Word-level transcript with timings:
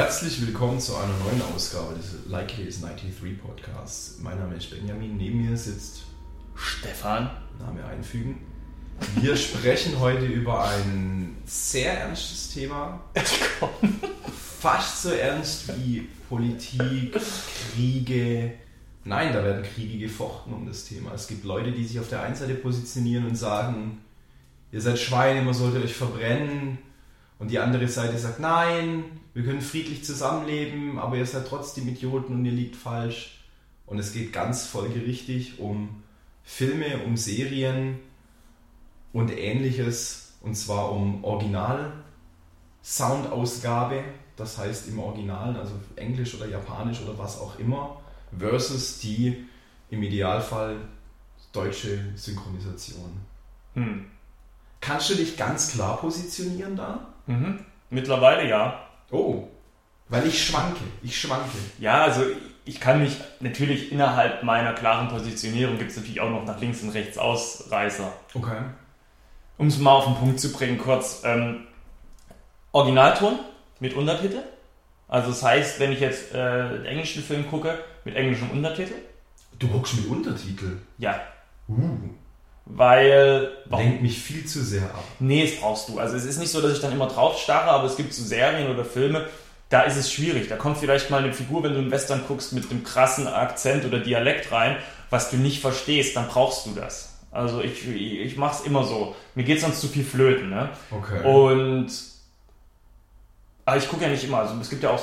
Herzlich 0.00 0.40
willkommen 0.40 0.80
zu 0.80 0.96
einer 0.96 1.12
neuen 1.18 1.42
Ausgabe 1.54 1.94
des 1.94 2.26
Like 2.26 2.58
It 2.58 2.68
is 2.68 2.80
93 2.80 3.38
Podcasts. 3.38 4.18
Mein 4.22 4.38
Name 4.38 4.54
ist 4.54 4.70
Benjamin, 4.70 5.18
neben 5.18 5.46
mir 5.46 5.54
sitzt 5.54 6.04
Stefan. 6.54 7.30
Name 7.58 7.84
einfügen. 7.84 8.40
Wir 9.16 9.36
sprechen 9.36 10.00
heute 10.00 10.24
über 10.24 10.66
ein 10.66 11.36
sehr 11.44 12.00
ernstes 12.00 12.48
Thema. 12.54 12.98
Fast 14.60 15.02
so 15.02 15.10
ernst 15.10 15.68
wie 15.76 16.08
Politik, 16.30 17.20
Kriege. 17.74 18.54
Nein, 19.04 19.34
da 19.34 19.44
werden 19.44 19.62
Kriege 19.62 19.98
gefochten 19.98 20.54
um 20.54 20.66
das 20.66 20.86
Thema. 20.86 21.12
Es 21.12 21.28
gibt 21.28 21.44
Leute, 21.44 21.72
die 21.72 21.84
sich 21.84 22.00
auf 22.00 22.08
der 22.08 22.22
einen 22.22 22.34
Seite 22.34 22.54
positionieren 22.54 23.26
und 23.26 23.36
sagen, 23.36 24.00
ihr 24.72 24.80
seid 24.80 24.98
Schweine, 24.98 25.42
man 25.42 25.52
sollte 25.52 25.82
euch 25.82 25.94
verbrennen. 25.94 26.78
Und 27.40 27.50
die 27.50 27.58
andere 27.58 27.88
Seite 27.88 28.16
sagt, 28.18 28.38
nein, 28.38 29.02
wir 29.32 29.42
können 29.42 29.62
friedlich 29.62 30.04
zusammenleben, 30.04 30.98
aber 30.98 31.16
ihr 31.16 31.24
seid 31.24 31.48
trotzdem 31.48 31.88
Idioten 31.88 32.34
und 32.34 32.44
ihr 32.44 32.52
liegt 32.52 32.76
falsch. 32.76 33.40
Und 33.86 33.98
es 33.98 34.12
geht 34.12 34.30
ganz 34.32 34.66
folgerichtig 34.66 35.58
um 35.58 36.02
Filme, 36.44 37.02
um 37.06 37.16
Serien 37.16 37.98
und 39.14 39.32
ähnliches. 39.36 40.34
Und 40.42 40.54
zwar 40.54 40.92
um 40.92 41.24
Original-Soundausgabe, 41.24 44.04
das 44.36 44.58
heißt 44.58 44.88
im 44.88 44.98
Original, 44.98 45.56
also 45.56 45.72
Englisch 45.96 46.34
oder 46.34 46.46
Japanisch 46.46 47.00
oder 47.00 47.18
was 47.18 47.40
auch 47.40 47.58
immer, 47.58 48.02
versus 48.38 49.00
die 49.00 49.46
im 49.88 50.02
Idealfall 50.02 50.76
deutsche 51.52 52.04
Synchronisation. 52.16 53.12
Hm. 53.74 54.04
Kannst 54.82 55.10
du 55.10 55.14
dich 55.14 55.38
ganz 55.38 55.72
klar 55.72 55.96
positionieren 55.98 56.76
da? 56.76 57.09
Mhm. 57.30 57.64
Mittlerweile 57.90 58.48
ja. 58.48 58.80
Oh, 59.10 59.48
weil 60.10 60.26
ich 60.26 60.44
schwanke. 60.44 60.80
Ich 61.02 61.20
schwanke. 61.20 61.56
Ja, 61.78 62.02
also 62.02 62.22
ich 62.64 62.80
kann 62.80 63.00
mich 63.00 63.16
natürlich 63.38 63.92
innerhalb 63.92 64.42
meiner 64.42 64.72
klaren 64.72 65.08
Positionierung 65.08 65.78
gibt 65.78 65.92
es 65.92 65.96
natürlich 65.96 66.20
auch 66.20 66.30
noch 66.30 66.44
nach 66.44 66.60
links 66.60 66.82
und 66.82 66.90
rechts 66.90 67.16
Ausreißer. 67.16 68.12
Okay. 68.34 68.58
Um 69.56 69.68
es 69.68 69.78
mal 69.78 69.92
auf 69.92 70.06
den 70.06 70.16
Punkt 70.16 70.40
zu 70.40 70.52
bringen, 70.52 70.78
kurz. 70.78 71.22
Ähm, 71.24 71.66
Originalton 72.72 73.38
mit 73.78 73.94
Untertitel. 73.94 74.42
Also 75.06 75.30
das 75.30 75.42
heißt, 75.42 75.80
wenn 75.80 75.92
ich 75.92 76.00
jetzt 76.00 76.34
äh, 76.34 76.84
englischen 76.84 77.22
Film 77.22 77.48
gucke, 77.48 77.78
mit 78.04 78.16
englischem 78.16 78.50
Untertitel. 78.50 78.94
Du 79.58 79.68
guckst 79.68 79.96
mit 79.96 80.06
Untertitel? 80.06 80.78
Ja. 80.98 81.20
Uh. 81.68 81.98
Weil. 82.66 83.50
Warum? 83.66 83.84
Lenkt 83.84 84.02
mich 84.02 84.18
viel 84.18 84.44
zu 84.44 84.62
sehr 84.62 84.84
ab. 84.84 85.04
Nee, 85.18 85.44
das 85.44 85.60
brauchst 85.60 85.88
du. 85.88 85.98
Also 85.98 86.16
es 86.16 86.24
ist 86.24 86.38
nicht 86.38 86.50
so, 86.50 86.60
dass 86.60 86.72
ich 86.72 86.80
dann 86.80 86.92
immer 86.92 87.06
drauf 87.06 87.38
starre, 87.38 87.70
aber 87.70 87.84
es 87.84 87.96
gibt 87.96 88.12
so 88.14 88.22
Serien 88.22 88.70
oder 88.70 88.84
Filme, 88.84 89.26
da 89.68 89.82
ist 89.82 89.96
es 89.96 90.12
schwierig. 90.12 90.48
Da 90.48 90.56
kommt 90.56 90.78
vielleicht 90.78 91.10
mal 91.10 91.22
eine 91.22 91.32
Figur, 91.32 91.62
wenn 91.62 91.72
du 91.72 91.78
einen 91.78 91.90
Western 91.90 92.22
guckst, 92.26 92.52
mit 92.52 92.70
einem 92.70 92.84
krassen 92.84 93.26
Akzent 93.26 93.84
oder 93.84 94.00
Dialekt 94.00 94.52
rein, 94.52 94.76
was 95.10 95.30
du 95.30 95.36
nicht 95.36 95.60
verstehst, 95.60 96.16
dann 96.16 96.28
brauchst 96.28 96.66
du 96.66 96.70
das. 96.74 97.18
Also 97.32 97.60
ich, 97.60 97.88
ich, 97.88 98.36
mache 98.36 98.60
es 98.60 98.66
immer 98.66 98.84
so. 98.84 99.14
Mir 99.36 99.44
geht 99.44 99.60
sonst 99.60 99.80
zu 99.80 99.86
viel 99.86 100.04
flöten. 100.04 100.50
Ne? 100.50 100.68
Okay. 100.90 101.22
Und 101.24 101.88
aber 103.64 103.76
ich 103.76 103.88
gucke 103.88 104.02
ja 104.02 104.10
nicht 104.10 104.24
immer. 104.24 104.38
Also 104.38 104.54
es 104.60 104.68
gibt 104.68 104.82
ja 104.82 104.90
auch 104.90 105.00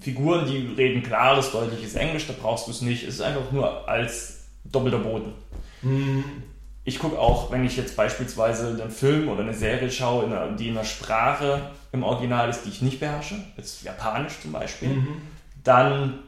Figuren, 0.00 0.46
die 0.46 0.74
reden 0.76 1.02
klares, 1.02 1.50
deutliches 1.52 1.94
Englisch, 1.94 2.26
da 2.26 2.34
brauchst 2.38 2.66
du 2.66 2.70
es 2.70 2.82
nicht. 2.82 3.02
Es 3.02 3.14
ist 3.14 3.20
einfach 3.22 3.50
nur 3.50 3.88
als 3.88 4.44
doppelter 4.64 4.98
Boden. 4.98 5.32
Mhm 5.80 6.42
ich 6.88 6.98
gucke 6.98 7.18
auch, 7.18 7.52
wenn 7.52 7.66
ich 7.66 7.76
jetzt 7.76 7.96
beispielsweise 7.96 8.80
einen 8.80 8.90
Film 8.90 9.28
oder 9.28 9.42
eine 9.42 9.52
Serie 9.52 9.90
schaue, 9.90 10.24
in 10.24 10.32
einer, 10.32 10.52
die 10.52 10.68
in 10.68 10.76
einer 10.76 10.86
Sprache 10.86 11.70
im 11.92 12.02
Original 12.02 12.48
ist, 12.48 12.62
die 12.64 12.70
ich 12.70 12.80
nicht 12.80 12.98
beherrsche, 12.98 13.36
jetzt 13.58 13.82
Japanisch 13.82 14.40
zum 14.40 14.52
Beispiel, 14.52 14.88
mhm. 14.88 15.22
dann 15.62 16.20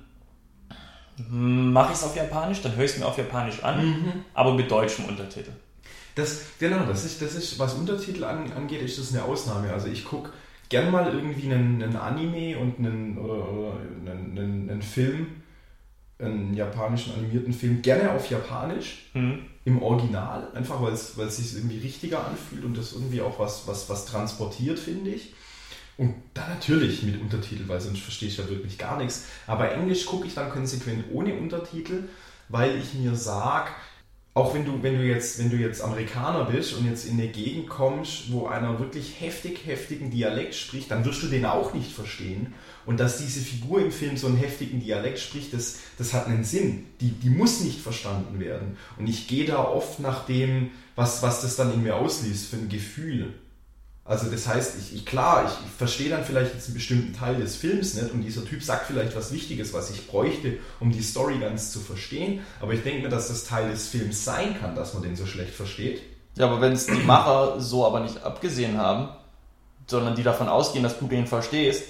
mache 1.31 1.93
ich 1.93 1.99
es 1.99 2.05
auf 2.05 2.15
Japanisch, 2.15 2.61
dann 2.61 2.77
höre 2.77 2.85
ich 2.85 2.93
es 2.93 2.99
mir 2.99 3.07
auf 3.07 3.17
Japanisch 3.17 3.65
an, 3.65 3.87
mhm. 3.87 4.13
aber 4.35 4.53
mit 4.53 4.71
deutschem 4.71 5.07
Untertitel. 5.07 5.51
Das, 6.15 6.43
genau, 6.59 6.85
das 6.85 7.07
ist, 7.07 7.23
das 7.23 7.35
ist, 7.35 7.59
was 7.59 7.73
Untertitel 7.73 8.25
an, 8.25 8.53
angeht, 8.53 8.83
ist 8.83 8.99
das 8.99 9.15
eine 9.15 9.25
Ausnahme. 9.25 9.73
Also 9.73 9.89
ich 9.89 10.05
gucke 10.05 10.31
gern 10.69 10.91
mal 10.91 11.07
irgendwie 11.07 11.51
einen, 11.51 11.83
einen 11.83 11.97
Anime 11.97 12.59
und 12.59 12.79
einen, 12.79 13.17
oder, 13.17 13.51
oder 13.51 13.73
einen, 14.07 14.39
einen, 14.39 14.71
einen 14.71 14.83
Film 14.83 15.27
einen 16.19 16.53
japanischen 16.53 17.15
animierten 17.15 17.55
Film 17.55 17.81
gerne 17.81 18.13
auf 18.13 18.29
Japanisch 18.29 19.07
mhm. 19.15 19.47
Im 19.65 19.83
Original, 19.83 20.49
einfach 20.55 20.81
weil 20.81 20.93
es 20.93 21.37
sich 21.37 21.55
irgendwie 21.55 21.79
richtiger 21.79 22.27
anfühlt 22.27 22.65
und 22.65 22.77
das 22.77 22.93
irgendwie 22.93 23.21
auch 23.21 23.39
was, 23.39 23.67
was, 23.67 23.89
was 23.89 24.07
transportiert, 24.07 24.79
finde 24.79 25.11
ich. 25.11 25.35
Und 25.99 26.15
dann 26.33 26.49
natürlich 26.49 27.03
mit 27.03 27.21
Untertitel, 27.21 27.69
weil 27.69 27.81
sonst 27.81 28.01
verstehe 28.01 28.29
ich 28.29 28.39
ja 28.39 28.49
wirklich 28.49 28.79
gar 28.79 28.97
nichts. 28.97 29.27
Aber 29.47 29.71
Englisch 29.71 30.07
gucke 30.07 30.27
ich 30.27 30.35
dann 30.35 30.51
konsequent 30.51 31.05
ohne 31.13 31.35
Untertitel, 31.35 32.05
weil 32.49 32.79
ich 32.79 32.95
mir 32.95 33.15
sage, 33.15 33.71
auch 34.33 34.55
wenn 34.55 34.65
du, 34.65 34.81
wenn 34.83 34.97
du 34.97 35.05
jetzt, 35.05 35.41
wenn 35.41 35.51
du 35.51 35.57
jetzt 35.57 35.83
Amerikaner 35.83 36.45
bist 36.45 36.75
und 36.75 36.87
jetzt 36.87 37.05
in 37.05 37.15
eine 37.15 37.29
Gegend 37.29 37.69
kommst, 37.69 38.31
wo 38.31 38.47
einer 38.47 38.79
wirklich 38.79 39.21
heftig, 39.21 39.67
heftigen 39.67 40.11
Dialekt 40.13 40.55
spricht, 40.55 40.93
dann 40.93 41.05
wirst 41.05 41.23
du 41.25 41.27
den 41.27 41.45
auch 41.45 41.75
nicht 41.75 41.93
verstehen. 41.93 42.55
Und 42.87 43.01
dass 43.01 43.19
diese 43.19 43.41
Figur 43.41 43.81
im 43.81 43.91
Film 43.91 44.17
so 44.17 44.29
einen 44.29 44.37
heftigen 44.37 44.81
Dialekt 44.81 45.19
spricht, 45.19 45.53
das, 45.53 45.81
das 45.99 46.13
hat 46.13 46.27
einen 46.27 46.45
Sinn. 46.45 46.87
Die, 47.01 47.11
die 47.11 47.29
muss 47.29 47.61
nicht 47.61 47.81
verstanden 47.81 48.39
werden. 48.39 48.77
Und 48.99 49.09
ich 49.09 49.27
gehe 49.27 49.47
da 49.47 49.65
oft 49.65 49.99
nach 49.99 50.27
dem, 50.27 50.71
was, 50.95 51.23
was 51.23 51.43
das 51.43 51.57
dann 51.57 51.75
in 51.75 51.83
mir 51.83 51.97
auslöst 51.97 52.47
für 52.51 52.57
ein 52.57 52.69
Gefühl. 52.69 53.35
Also 54.05 54.31
das 54.31 54.47
heißt, 54.47 54.77
ich, 54.81 54.95
ich 54.95 55.07
klar, 55.07 55.45
ich, 55.47 55.67
ich 55.67 55.73
verstehe 55.73 56.11
dann 56.11 56.25
vielleicht 56.25 56.55
jetzt 56.55 56.67
einen 56.67 56.75
bestimmten 56.75 57.13
Teil 57.13 57.37
des 57.37 57.57
Films 57.57 57.95
nicht 57.95 58.13
und 58.13 58.23
dieser 58.23 58.45
Typ 58.45 58.63
sagt 58.63 58.87
vielleicht 58.87 59.15
was 59.15 59.33
Wichtiges, 59.33 59.73
was 59.73 59.91
ich 59.91 60.09
bräuchte, 60.09 60.59
um 60.81 60.91
die 60.91 61.03
Story 61.03 61.39
ganz 61.39 61.71
zu 61.71 61.81
verstehen. 61.81 62.41
Aber 62.61 62.73
ich 62.73 62.83
denke 62.83 63.03
mir, 63.03 63.09
dass 63.09 63.29
das 63.29 63.45
Teil 63.45 63.71
des 63.71 63.89
Films 63.89 64.25
sein 64.25 64.59
kann, 64.59 64.75
dass 64.75 64.95
man 64.95 65.03
den 65.03 65.17
so 65.17 65.27
schlecht 65.27 65.55
versteht. 65.55 66.03
Ja, 66.37 66.47
aber 66.47 66.61
wenn 66.61 66.73
es 66.73 66.87
die 66.87 66.93
Macher 66.93 67.61
so 67.61 67.87
aber 67.87 68.01
nicht 68.01 68.23
abgesehen 68.25 68.79
haben, 68.79 69.11
sondern 69.87 70.15
die 70.15 70.23
davon 70.23 70.49
ausgehen, 70.49 70.83
dass 70.83 70.99
du 70.99 71.07
den 71.07 71.27
verstehst, 71.27 71.85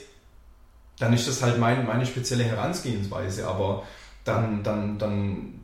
dann 0.99 1.13
ist 1.13 1.29
das 1.29 1.43
halt 1.43 1.59
mein, 1.59 1.87
meine 1.87 2.07
spezielle 2.07 2.45
Herangehensweise. 2.45 3.47
Aber 3.47 3.85
dann, 4.25 4.63
dann, 4.63 4.99
dann 4.99 5.61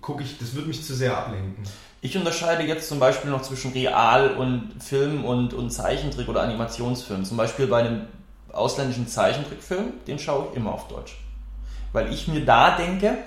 gucke 0.00 0.22
ich, 0.22 0.38
das 0.38 0.54
würde 0.54 0.68
mich 0.68 0.84
zu 0.84 0.94
sehr 0.94 1.16
ablenken. 1.16 1.64
Ich 2.02 2.16
unterscheide 2.16 2.62
jetzt 2.62 2.88
zum 2.88 2.98
Beispiel 2.98 3.30
noch 3.30 3.42
zwischen 3.42 3.72
Real- 3.72 4.30
und 4.30 4.72
Film- 4.82 5.24
und, 5.24 5.52
und 5.52 5.70
Zeichentrick- 5.70 6.28
oder 6.28 6.42
Animationsfilm. 6.42 7.24
Zum 7.24 7.36
Beispiel 7.36 7.66
bei 7.66 7.80
einem 7.80 8.06
ausländischen 8.52 9.06
Zeichentrickfilm, 9.06 9.92
den 10.06 10.18
schaue 10.18 10.48
ich 10.50 10.56
immer 10.56 10.72
auf 10.72 10.88
Deutsch. 10.88 11.18
Weil 11.92 12.12
ich 12.12 12.26
mir 12.26 12.44
da 12.44 12.76
denke, 12.76 13.18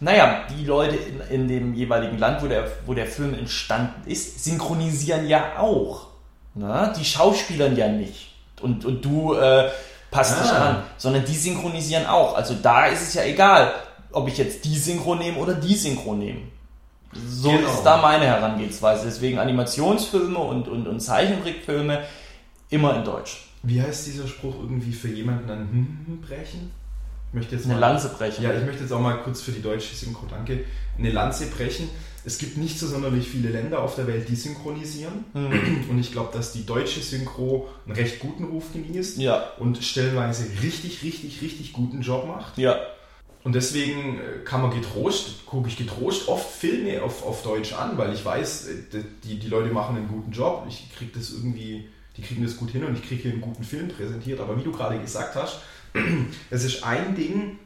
naja, 0.00 0.44
die 0.50 0.64
Leute 0.64 0.96
in, 0.96 1.20
in 1.30 1.48
dem 1.48 1.74
jeweiligen 1.74 2.18
Land, 2.18 2.42
wo 2.42 2.46
der, 2.46 2.70
wo 2.84 2.92
der 2.92 3.06
Film 3.06 3.32
entstanden 3.34 4.08
ist, 4.08 4.44
synchronisieren 4.44 5.26
ja 5.26 5.58
auch. 5.58 6.08
Na? 6.54 6.92
Die 6.92 7.04
schauspielern 7.04 7.76
ja 7.76 7.88
nicht. 7.88 8.34
Und, 8.60 8.84
und 8.84 9.04
du 9.04 9.34
äh, 9.34 9.70
passt 10.10 10.38
ah. 10.38 10.42
nicht 10.42 10.52
an, 10.52 10.82
sondern 10.98 11.24
die 11.24 11.34
synchronisieren 11.34 12.06
auch. 12.06 12.36
Also 12.36 12.54
da 12.54 12.86
ist 12.86 13.02
es 13.02 13.14
ja 13.14 13.22
egal, 13.24 13.72
ob 14.12 14.28
ich 14.28 14.36
jetzt 14.36 14.64
die 14.64 14.76
Synchro 14.76 15.14
nehme 15.14 15.38
oder 15.38 15.54
die 15.54 15.74
Synchro 15.74 16.14
nehme. 16.14 16.40
So 17.12 17.50
genau. 17.50 17.68
ist 17.68 17.82
da 17.82 17.96
meine 18.02 18.26
Herangehensweise. 18.26 19.06
Deswegen 19.06 19.38
Animationsfilme 19.38 20.38
und, 20.38 20.68
und, 20.68 20.86
und 20.86 21.00
Zeichentrickfilme 21.00 22.02
immer 22.70 22.96
in 22.96 23.04
Deutsch. 23.04 23.48
Wie 23.62 23.80
heißt 23.80 24.06
dieser 24.06 24.28
Spruch 24.28 24.54
irgendwie 24.60 24.92
für 24.92 25.08
jemanden 25.08 25.50
ein 25.50 25.68
Hm 25.70 26.20
brechen? 26.20 26.70
Ich 27.30 27.34
möchte 27.34 27.56
jetzt 27.56 27.66
Eine 27.66 27.74
mal, 27.74 27.80
Lanze 27.80 28.08
brechen. 28.10 28.42
Ja, 28.42 28.54
ich 28.54 28.64
möchte 28.64 28.82
jetzt 28.82 28.92
auch 28.92 29.00
mal 29.00 29.18
kurz 29.18 29.42
für 29.42 29.52
die 29.52 29.60
deutsche 29.60 29.94
Synchro, 29.94 30.26
danke, 30.30 30.64
eine 30.96 31.10
Lanze 31.10 31.46
brechen. 31.46 31.90
Es 32.24 32.38
gibt 32.38 32.56
nicht 32.56 32.78
so 32.78 32.86
sonderlich 32.86 33.28
viele 33.28 33.50
Länder 33.50 33.82
auf 33.82 33.94
der 33.96 34.06
Welt, 34.06 34.28
die 34.28 34.34
synchronisieren. 34.34 35.24
Mhm. 35.34 35.86
Und 35.90 35.98
ich 35.98 36.12
glaube, 36.12 36.30
dass 36.32 36.52
die 36.52 36.64
deutsche 36.64 37.00
Synchro 37.00 37.68
einen 37.86 37.96
recht 37.96 38.20
guten 38.20 38.44
Ruf 38.44 38.72
genießt 38.72 39.18
ja. 39.18 39.50
und 39.58 39.82
stellenweise 39.82 40.46
richtig, 40.62 41.02
richtig, 41.02 41.42
richtig 41.42 41.72
guten 41.72 42.00
Job 42.00 42.26
macht. 42.26 42.56
Ja. 42.58 42.76
Und 43.48 43.54
deswegen 43.54 44.18
äh, 44.18 44.44
kann 44.44 44.60
man 44.60 44.70
getrost, 44.72 45.46
gucke 45.46 45.68
ich 45.68 45.78
getrost 45.78 46.28
oft 46.28 46.50
Filme 46.50 47.02
auf, 47.02 47.24
auf 47.24 47.42
Deutsch 47.42 47.72
an, 47.72 47.96
weil 47.96 48.12
ich 48.12 48.22
weiß, 48.22 48.68
äh, 48.68 49.02
die, 49.24 49.38
die 49.38 49.48
Leute 49.48 49.72
machen 49.72 49.96
einen 49.96 50.08
guten 50.08 50.32
Job. 50.32 50.66
Ich 50.68 50.94
kriege 50.94 51.12
das 51.14 51.30
irgendwie, 51.30 51.88
die 52.18 52.20
kriegen 52.20 52.44
das 52.44 52.58
gut 52.58 52.72
hin 52.72 52.84
und 52.84 52.98
ich 52.98 53.08
kriege 53.08 53.22
hier 53.22 53.32
einen 53.32 53.40
guten 53.40 53.64
Film 53.64 53.88
präsentiert. 53.88 54.38
Aber 54.40 54.58
wie 54.58 54.64
du 54.64 54.70
gerade 54.70 55.00
gesagt 55.00 55.34
hast, 55.34 55.60
es 56.50 56.62
ist 56.62 56.84
ein 56.84 57.14
Ding, 57.14 57.58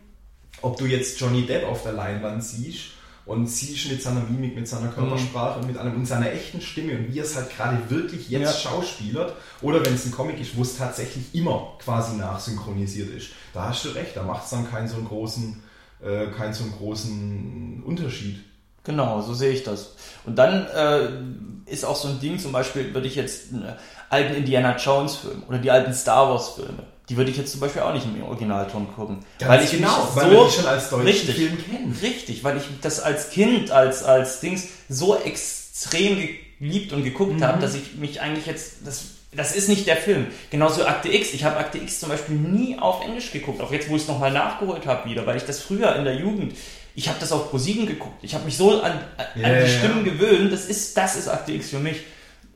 ob 0.61 0.77
du 0.77 0.87
jetzt 0.87 1.19
Johnny 1.19 1.47
Depp 1.47 1.67
auf 1.67 1.83
der 1.83 1.95
Leinwand 1.95 2.45
siehst 2.45 2.93
und 3.27 3.49
siehst 3.49 3.91
mit 3.91 4.01
seiner 4.01 4.21
Mimik, 4.21 4.55
mit 4.55 4.69
seiner 4.69 4.87
Körpersprache 4.87 5.59
und 5.59 5.67
mit 5.67 5.79
einem 5.79 5.97
und 5.97 6.07
seiner 6.07 6.31
echten 6.31 6.61
Stimme 6.61 6.97
und 6.97 7.13
wie 7.13 7.19
er 7.19 7.25
es 7.25 7.35
halt 7.35 7.51
gerade 7.57 7.91
wirklich 7.91 8.31
jetzt 8.31 8.63
ja. 8.63 8.71
schauspielert 8.71 9.35
oder 9.63 9.85
wenn 9.85 9.95
es 9.95 10.07
ein 10.07 10.13
Comic 10.13 10.41
ist, 10.41 10.57
wo 10.57 10.63
es 10.63 10.77
tatsächlich 10.77 11.35
immer 11.35 11.73
quasi 11.81 12.17
nachsynchronisiert 12.19 13.13
ist. 13.17 13.31
Da 13.53 13.71
hast 13.71 13.85
du 13.85 13.89
recht, 13.89 14.17
da 14.17 14.23
macht 14.23 14.45
es 14.45 14.51
dann 14.51 14.71
keinen 14.71 14.87
so 14.87 14.95
einen 14.95 15.09
großen, 15.09 15.61
äh, 16.05 16.27
keinen 16.37 16.53
so 16.55 16.65
großen 16.65 17.83
Unterschied. 17.85 18.41
Genau, 18.85 19.21
so 19.23 19.33
sehe 19.35 19.53
ich 19.53 19.63
das. 19.63 19.95
Und 20.27 20.37
dann 20.37 20.67
äh, 20.67 21.71
ist 21.71 21.85
auch 21.85 21.95
so 21.97 22.09
ein 22.09 22.21
Ding, 22.21 22.39
zum 22.39 22.51
Beispiel 22.53 22.93
würde 22.93 23.07
ich 23.07 23.15
jetzt 23.15 23.53
einen 23.53 23.65
alten 24.11 24.35
Indiana 24.35 24.77
Jones 24.77 25.17
Film 25.17 25.43
oder 25.49 25.59
die 25.59 25.71
alten 25.71 25.95
Star 25.95 26.29
Wars 26.29 26.51
Filme 26.51 26.83
Die 27.09 27.17
würde 27.17 27.31
ich 27.31 27.37
jetzt 27.37 27.53
zum 27.53 27.61
Beispiel 27.61 27.83
auch 27.83 27.93
nicht 27.95 28.05
im 28.07 28.23
Originalton 28.25 28.93
gucken. 28.95 29.19
Ganz 29.39 29.51
weil 29.53 29.65
ich 29.65 29.71
genau, 29.71 30.05
mich 30.05 30.17
weil 30.17 30.31
so, 30.31 30.49
schon 30.51 30.67
als 30.67 30.91
deutschen 30.91 31.07
richtig, 31.07 31.35
Film 31.37 31.59
kennt. 31.65 32.03
Richtig, 32.03 32.43
weil 32.45 32.57
ich 32.57 32.65
das 32.81 32.99
als 33.01 33.31
Kind, 33.31 33.71
als, 33.71 34.03
als 34.03 34.41
Dings 34.41 34.67
so 34.89 35.17
extrem 35.17 36.19
geliebt 36.59 36.93
und 36.93 37.05
geguckt 37.05 37.35
Mhm. 37.39 37.45
habe, 37.45 37.61
dass 37.61 37.75
ich 37.75 37.95
mich 37.95 38.21
eigentlich 38.21 38.47
jetzt, 38.47 38.85
das, 38.85 39.05
das 39.35 39.55
ist 39.57 39.69
nicht 39.69 39.87
der 39.87 39.97
Film. 39.97 40.27
Genauso 40.51 40.85
Akte 40.87 41.09
X. 41.13 41.33
Ich 41.33 41.45
habe 41.45 41.57
Akte 41.57 41.79
X 41.79 42.01
zum 42.01 42.09
Beispiel 42.11 42.37
nie 42.37 42.79
auf 42.79 43.03
Englisch 43.05 43.31
geguckt, 43.33 43.61
auch 43.61 43.73
jetzt, 43.73 43.89
wo 43.89 43.97
ich 43.97 44.03
es 44.03 44.09
nochmal 44.09 44.31
nachgeholt 44.33 44.87
habe 44.87 45.09
wieder, 45.09 45.27
weil 45.27 45.37
ich 45.37 45.45
das 45.45 45.61
früher 45.61 45.95
in 45.97 46.05
der 46.05 46.17
Jugend, 46.17 46.55
ich 46.95 47.09
habe 47.09 47.19
das 47.19 47.33
auf 47.33 47.49
ProSieben 47.51 47.87
geguckt. 47.87 48.23
Ich 48.23 48.35
habe 48.35 48.45
mich 48.45 48.57
so 48.57 48.83
an, 48.83 48.93
an 49.17 49.27
Ja, 49.35 49.61
die 49.65 49.71
Stimmen 49.71 50.05
gewöhnt. 50.05 50.53
Das 50.53 50.67
ist, 50.67 50.97
das 50.97 51.17
ist 51.17 51.29
Akte 51.29 51.53
X 51.53 51.71
für 51.71 51.79
mich. 51.79 52.03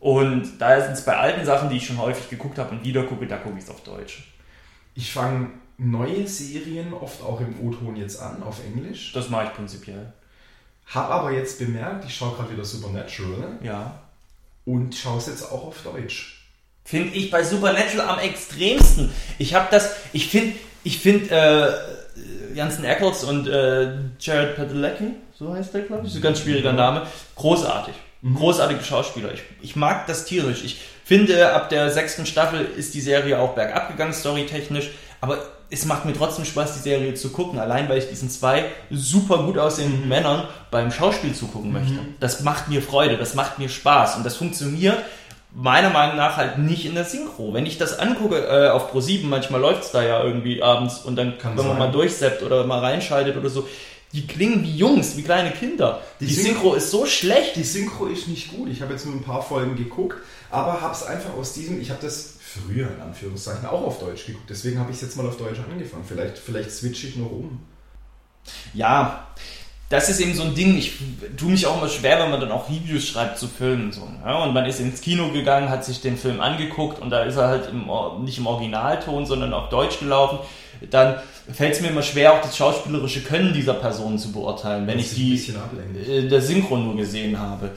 Und 0.00 0.58
da 0.58 0.78
sind 0.82 0.92
es 0.92 1.04
bei 1.04 1.16
alten 1.16 1.46
Sachen, 1.46 1.70
die 1.70 1.78
ich 1.78 1.86
schon 1.86 1.98
häufig 1.98 2.28
geguckt 2.28 2.58
habe 2.58 2.70
und 2.72 2.84
wieder 2.84 3.04
gucke, 3.04 3.26
da 3.26 3.38
gucke 3.38 3.56
ich 3.58 3.64
es 3.64 3.70
auf 3.70 3.82
Deutsch. 3.82 4.24
Ich 4.94 5.10
fange 5.10 5.50
neue 5.78 6.26
Serien 6.28 6.92
oft 6.92 7.22
auch 7.22 7.40
im 7.40 7.58
O-Ton 7.66 7.96
jetzt 7.96 8.20
an, 8.20 8.42
auf 8.42 8.60
Englisch. 8.64 9.12
Das 9.14 9.30
mache 9.30 9.46
ich 9.46 9.52
prinzipiell. 9.54 10.12
Hab 10.86 11.08
aber 11.10 11.32
jetzt 11.32 11.58
bemerkt, 11.58 12.04
ich 12.04 12.14
schaue 12.14 12.34
gerade 12.36 12.52
wieder 12.52 12.64
Supernatural 12.64 13.58
Ja. 13.62 14.02
und 14.66 14.94
schaue 14.94 15.18
es 15.18 15.26
jetzt 15.26 15.50
auch 15.50 15.66
auf 15.68 15.82
Deutsch. 15.82 16.35
Finde 16.86 17.16
ich 17.16 17.32
bei 17.32 17.42
Supernatural 17.42 18.08
am 18.08 18.18
extremsten. 18.20 19.10
Ich 19.38 19.54
habe 19.54 19.66
das, 19.72 19.96
ich 20.12 20.28
finde, 20.28 20.54
ich 20.84 21.00
finde, 21.00 21.34
äh, 21.34 22.56
Jansen 22.56 22.84
Eccles 22.84 23.24
und 23.24 23.48
äh, 23.48 23.88
Jared 24.20 24.54
Padalecki, 24.54 25.16
so 25.36 25.52
heißt 25.52 25.74
der, 25.74 25.82
glaube 25.82 26.02
ich, 26.06 26.12
ist 26.12 26.16
ein 26.16 26.22
ganz 26.22 26.38
schwieriger 26.38 26.72
Name, 26.72 27.02
großartig. 27.34 27.94
Großartige 28.22 28.84
Schauspieler. 28.84 29.32
Ich, 29.34 29.42
ich 29.62 29.74
mag 29.74 30.06
das 30.06 30.26
tierisch. 30.26 30.62
Ich 30.64 30.80
finde, 31.04 31.52
ab 31.52 31.70
der 31.70 31.90
sechsten 31.90 32.24
Staffel 32.24 32.64
ist 32.76 32.94
die 32.94 33.00
Serie 33.00 33.40
auch 33.40 33.54
bergab 33.54 33.88
gegangen, 33.88 34.12
storytechnisch. 34.12 34.90
Aber 35.20 35.38
es 35.70 35.86
macht 35.86 36.04
mir 36.04 36.12
trotzdem 36.12 36.44
Spaß, 36.44 36.74
die 36.74 36.80
Serie 36.80 37.14
zu 37.14 37.30
gucken. 37.30 37.58
Allein, 37.58 37.88
weil 37.88 37.98
ich 37.98 38.08
diesen 38.08 38.30
zwei 38.30 38.66
super 38.90 39.38
gut 39.38 39.58
aussehenden 39.58 40.08
Männern 40.08 40.46
beim 40.70 40.92
Schauspiel 40.92 41.34
zugucken 41.34 41.72
möchte. 41.72 41.98
Das 42.20 42.42
macht 42.42 42.68
mir 42.68 42.80
Freude, 42.80 43.16
das 43.16 43.34
macht 43.34 43.58
mir 43.58 43.68
Spaß. 43.68 44.16
Und 44.16 44.24
das 44.24 44.36
funktioniert 44.36 44.98
meiner 45.52 45.90
Meinung 45.90 46.16
nach 46.16 46.36
halt 46.36 46.58
nicht 46.58 46.84
in 46.84 46.94
der 46.94 47.04
Synchro. 47.04 47.54
Wenn 47.54 47.66
ich 47.66 47.78
das 47.78 47.98
angucke 47.98 48.38
äh, 48.46 48.68
auf 48.68 48.92
Pro7, 48.92 49.24
manchmal 49.26 49.60
läuft's 49.60 49.90
da 49.90 50.02
ja 50.02 50.22
irgendwie 50.22 50.62
abends 50.62 50.98
und 50.98 51.16
dann, 51.16 51.38
Kann 51.38 51.56
wenn 51.56 51.66
man 51.66 51.76
sein. 51.76 51.78
mal 51.78 51.92
durchseppt 51.92 52.42
oder 52.42 52.64
mal 52.64 52.80
reinschaltet 52.80 53.36
oder 53.36 53.48
so, 53.48 53.66
die 54.12 54.26
klingen 54.26 54.62
wie 54.62 54.76
Jungs, 54.76 55.16
wie 55.16 55.22
kleine 55.22 55.50
Kinder. 55.50 56.00
Die, 56.20 56.26
Die 56.26 56.34
Synchro 56.34 56.74
ist 56.74 56.90
so 56.90 57.06
schlecht. 57.06 57.56
Die 57.56 57.64
Synchro 57.64 58.06
ist 58.06 58.28
nicht 58.28 58.50
gut. 58.50 58.68
Ich 58.70 58.80
habe 58.82 58.92
jetzt 58.92 59.04
nur 59.04 59.14
ein 59.14 59.22
paar 59.22 59.42
Folgen 59.42 59.76
geguckt, 59.76 60.18
aber 60.50 60.80
habe 60.80 60.94
es 60.94 61.02
einfach 61.02 61.34
aus 61.34 61.52
diesem, 61.54 61.80
ich 61.80 61.90
habe 61.90 62.00
das 62.02 62.34
früher 62.40 62.88
in 62.88 63.00
Anführungszeichen 63.02 63.66
auch 63.66 63.82
auf 63.82 63.98
Deutsch 63.98 64.26
geguckt. 64.26 64.48
Deswegen 64.48 64.78
habe 64.78 64.90
ich 64.90 64.96
es 64.96 65.02
jetzt 65.02 65.16
mal 65.16 65.26
auf 65.26 65.36
Deutsch 65.36 65.58
angefangen. 65.70 66.04
Vielleicht, 66.06 66.38
vielleicht 66.38 66.70
switche 66.70 67.08
ich 67.08 67.16
noch 67.16 67.30
um. 67.30 67.60
Ja, 68.74 69.26
das 69.88 70.08
ist 70.08 70.20
eben 70.20 70.34
so 70.34 70.42
ein 70.42 70.54
Ding, 70.54 70.76
ich 70.76 70.94
tue 71.36 71.50
mich 71.50 71.66
auch 71.66 71.78
immer 71.78 71.88
schwer, 71.88 72.18
wenn 72.18 72.30
man 72.30 72.40
dann 72.40 72.50
auch 72.50 72.68
Reviews 72.68 73.06
schreibt 73.06 73.38
zu 73.38 73.46
Filmen. 73.46 73.92
So, 73.92 74.08
ja? 74.24 74.42
Und 74.42 74.52
man 74.52 74.66
ist 74.66 74.80
ins 74.80 75.00
Kino 75.00 75.30
gegangen, 75.30 75.68
hat 75.68 75.84
sich 75.84 76.00
den 76.00 76.16
Film 76.16 76.40
angeguckt 76.40 77.00
und 77.00 77.10
da 77.10 77.22
ist 77.22 77.36
er 77.36 77.48
halt 77.48 77.68
im, 77.70 77.88
nicht 78.24 78.38
im 78.38 78.46
Originalton, 78.46 79.26
sondern 79.26 79.52
auf 79.52 79.68
Deutsch 79.68 80.00
gelaufen. 80.00 80.38
Dann 80.90 81.16
fällt 81.52 81.74
es 81.74 81.80
mir 81.80 81.88
immer 81.88 82.02
schwer, 82.02 82.32
auch 82.32 82.42
das 82.42 82.56
schauspielerische 82.56 83.22
Können 83.22 83.52
dieser 83.52 83.74
Person 83.74 84.18
zu 84.18 84.32
beurteilen, 84.32 84.86
wenn 84.88 84.98
ich 84.98 85.14
die 85.14 85.40
äh, 86.06 86.28
der 86.28 86.42
Synchro 86.42 86.76
nur 86.76 86.96
gesehen 86.96 87.38
habe. 87.38 87.70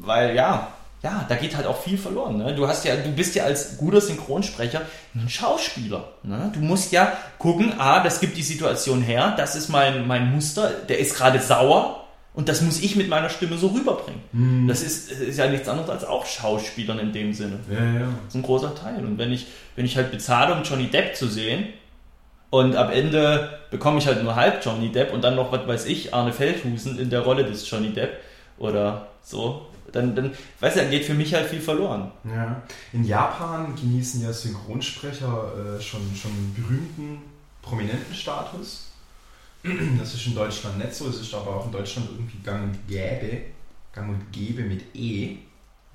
Weil 0.00 0.36
ja, 0.36 0.68
ja, 1.04 1.26
da 1.28 1.34
geht 1.36 1.54
halt 1.54 1.66
auch 1.66 1.82
viel 1.82 1.98
verloren. 1.98 2.38
Ne? 2.38 2.54
Du 2.54 2.66
hast 2.66 2.84
ja, 2.86 2.96
du 2.96 3.12
bist 3.12 3.34
ja 3.34 3.44
als 3.44 3.76
guter 3.76 4.00
Synchronsprecher 4.00 4.80
ein 5.14 5.28
Schauspieler. 5.28 6.14
Ne? 6.22 6.50
Du 6.54 6.60
musst 6.60 6.92
ja 6.92 7.12
gucken, 7.38 7.74
ah, 7.78 8.02
das 8.02 8.20
gibt 8.20 8.38
die 8.38 8.42
Situation 8.42 9.02
her, 9.02 9.34
das 9.36 9.54
ist 9.54 9.68
mein, 9.68 10.06
mein 10.06 10.32
Muster, 10.32 10.70
der 10.88 10.98
ist 10.98 11.14
gerade 11.14 11.40
sauer 11.40 12.06
und 12.32 12.48
das 12.48 12.62
muss 12.62 12.82
ich 12.82 12.96
mit 12.96 13.10
meiner 13.10 13.28
Stimme 13.28 13.58
so 13.58 13.68
rüberbringen. 13.68 14.22
Das 14.66 14.82
ist, 14.82 15.12
ist 15.12 15.38
ja 15.38 15.46
nichts 15.46 15.68
anderes 15.68 15.90
als 15.90 16.04
auch 16.04 16.24
Schauspielern 16.24 16.98
in 16.98 17.12
dem 17.12 17.34
Sinne. 17.34 17.60
Ja, 17.70 17.84
ja. 17.84 18.00
Das 18.00 18.28
ist 18.28 18.34
ein 18.36 18.42
großer 18.42 18.74
Teil. 18.74 19.04
Und 19.04 19.18
wenn 19.18 19.30
ich, 19.30 19.46
wenn 19.76 19.84
ich 19.84 19.96
halt 19.96 20.10
bezahle, 20.10 20.54
um 20.54 20.62
Johnny 20.62 20.86
Depp 20.86 21.14
zu 21.14 21.28
sehen, 21.28 21.66
und 22.48 22.76
am 22.76 22.90
Ende 22.90 23.58
bekomme 23.72 23.98
ich 23.98 24.06
halt 24.06 24.22
nur 24.22 24.36
halb 24.36 24.64
Johnny 24.64 24.90
Depp 24.90 25.12
und 25.12 25.22
dann 25.22 25.34
noch, 25.34 25.50
was 25.50 25.66
weiß 25.66 25.86
ich, 25.86 26.14
Arne 26.14 26.32
Feldhusen 26.32 26.98
in 27.00 27.10
der 27.10 27.20
Rolle 27.20 27.44
des 27.44 27.68
Johnny 27.68 27.90
Depp 27.90 28.20
oder 28.58 29.08
so, 29.22 29.66
dann, 29.92 30.14
dann 30.14 30.32
weißt 30.60 30.76
du, 30.76 30.80
dann 30.80 30.90
geht 30.90 31.04
für 31.04 31.14
mich 31.14 31.32
halt 31.34 31.48
viel 31.48 31.60
verloren. 31.60 32.10
Ja. 32.24 32.62
In 32.92 33.04
Japan 33.04 33.74
genießen 33.76 34.22
ja 34.22 34.32
Synchronsprecher 34.32 35.76
äh, 35.78 35.80
schon, 35.80 36.00
schon 36.14 36.54
berühmten, 36.54 37.22
prominenten 37.62 38.14
Status. 38.14 38.90
Das 39.98 40.12
ist 40.12 40.26
in 40.26 40.34
Deutschland 40.34 40.76
nicht 40.76 40.94
so, 40.94 41.08
es 41.08 41.20
ist 41.20 41.32
aber 41.32 41.56
auch 41.56 41.66
in 41.66 41.72
Deutschland 41.72 42.10
irgendwie 42.10 42.36
gang 42.44 42.64
und 42.64 42.86
gäbe, 42.86 43.40
gang 43.94 44.10
und 44.10 44.30
gäbe 44.30 44.62
mit 44.62 44.94
E, 44.94 45.38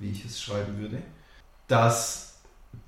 wie 0.00 0.10
ich 0.10 0.24
es 0.24 0.42
schreiben 0.42 0.76
würde, 0.78 0.98
dass 1.68 2.40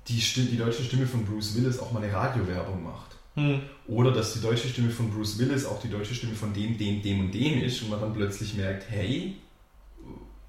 die, 0.07 0.19
Stimme, 0.19 0.47
die 0.47 0.57
deutsche 0.57 0.83
Stimme 0.83 1.07
von 1.07 1.23
Bruce 1.25 1.55
Willis 1.55 1.79
auch 1.79 1.93
mal 1.93 2.03
eine 2.03 2.11
Radiowerbung 2.11 2.83
macht. 2.83 3.15
Hm. 3.35 3.61
Oder 3.87 4.11
dass 4.11 4.33
die 4.33 4.41
deutsche 4.41 4.67
Stimme 4.67 4.89
von 4.89 5.09
Bruce 5.09 5.39
Willis 5.39 5.65
auch 5.65 5.81
die 5.81 5.89
deutsche 5.89 6.13
Stimme 6.13 6.35
von 6.35 6.53
dem, 6.53 6.77
dem, 6.77 7.01
dem 7.01 7.21
und 7.21 7.31
dem 7.31 7.63
ist 7.63 7.81
und 7.81 7.89
man 7.89 8.01
dann 8.01 8.13
plötzlich 8.13 8.53
merkt, 8.55 8.89
hey, 8.89 9.37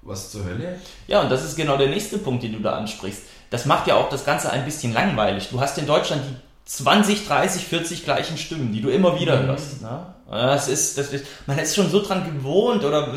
was 0.05 0.31
zur 0.31 0.45
Hölle? 0.45 0.79
Ja, 1.07 1.21
und 1.21 1.29
das 1.29 1.43
ist 1.43 1.55
genau 1.55 1.77
der 1.77 1.89
nächste 1.89 2.17
Punkt, 2.17 2.43
den 2.43 2.53
du 2.53 2.59
da 2.59 2.73
ansprichst. 2.77 3.23
Das 3.49 3.65
macht 3.65 3.87
ja 3.87 3.95
auch 3.95 4.09
das 4.09 4.23
Ganze 4.25 4.49
ein 4.51 4.63
bisschen 4.65 4.93
langweilig. 4.93 5.49
Du 5.51 5.59
hast 5.59 5.77
in 5.77 5.85
Deutschland 5.87 6.21
die 6.29 6.35
20, 6.65 7.27
30, 7.27 7.65
40 7.65 8.03
gleichen 8.05 8.37
Stimmen, 8.37 8.71
die 8.71 8.81
du 8.81 8.89
immer 8.89 9.19
wieder 9.19 9.41
Mhm. 9.41 9.47
hörst. 9.47 9.81
Ne? 9.81 10.05
Das 10.27 10.67
ist, 10.67 10.97
das 10.97 11.13
ist, 11.13 11.25
man 11.45 11.59
ist 11.59 11.75
schon 11.75 11.89
so 11.91 12.01
dran 12.01 12.25
gewohnt, 12.25 12.83
oder, 12.83 13.07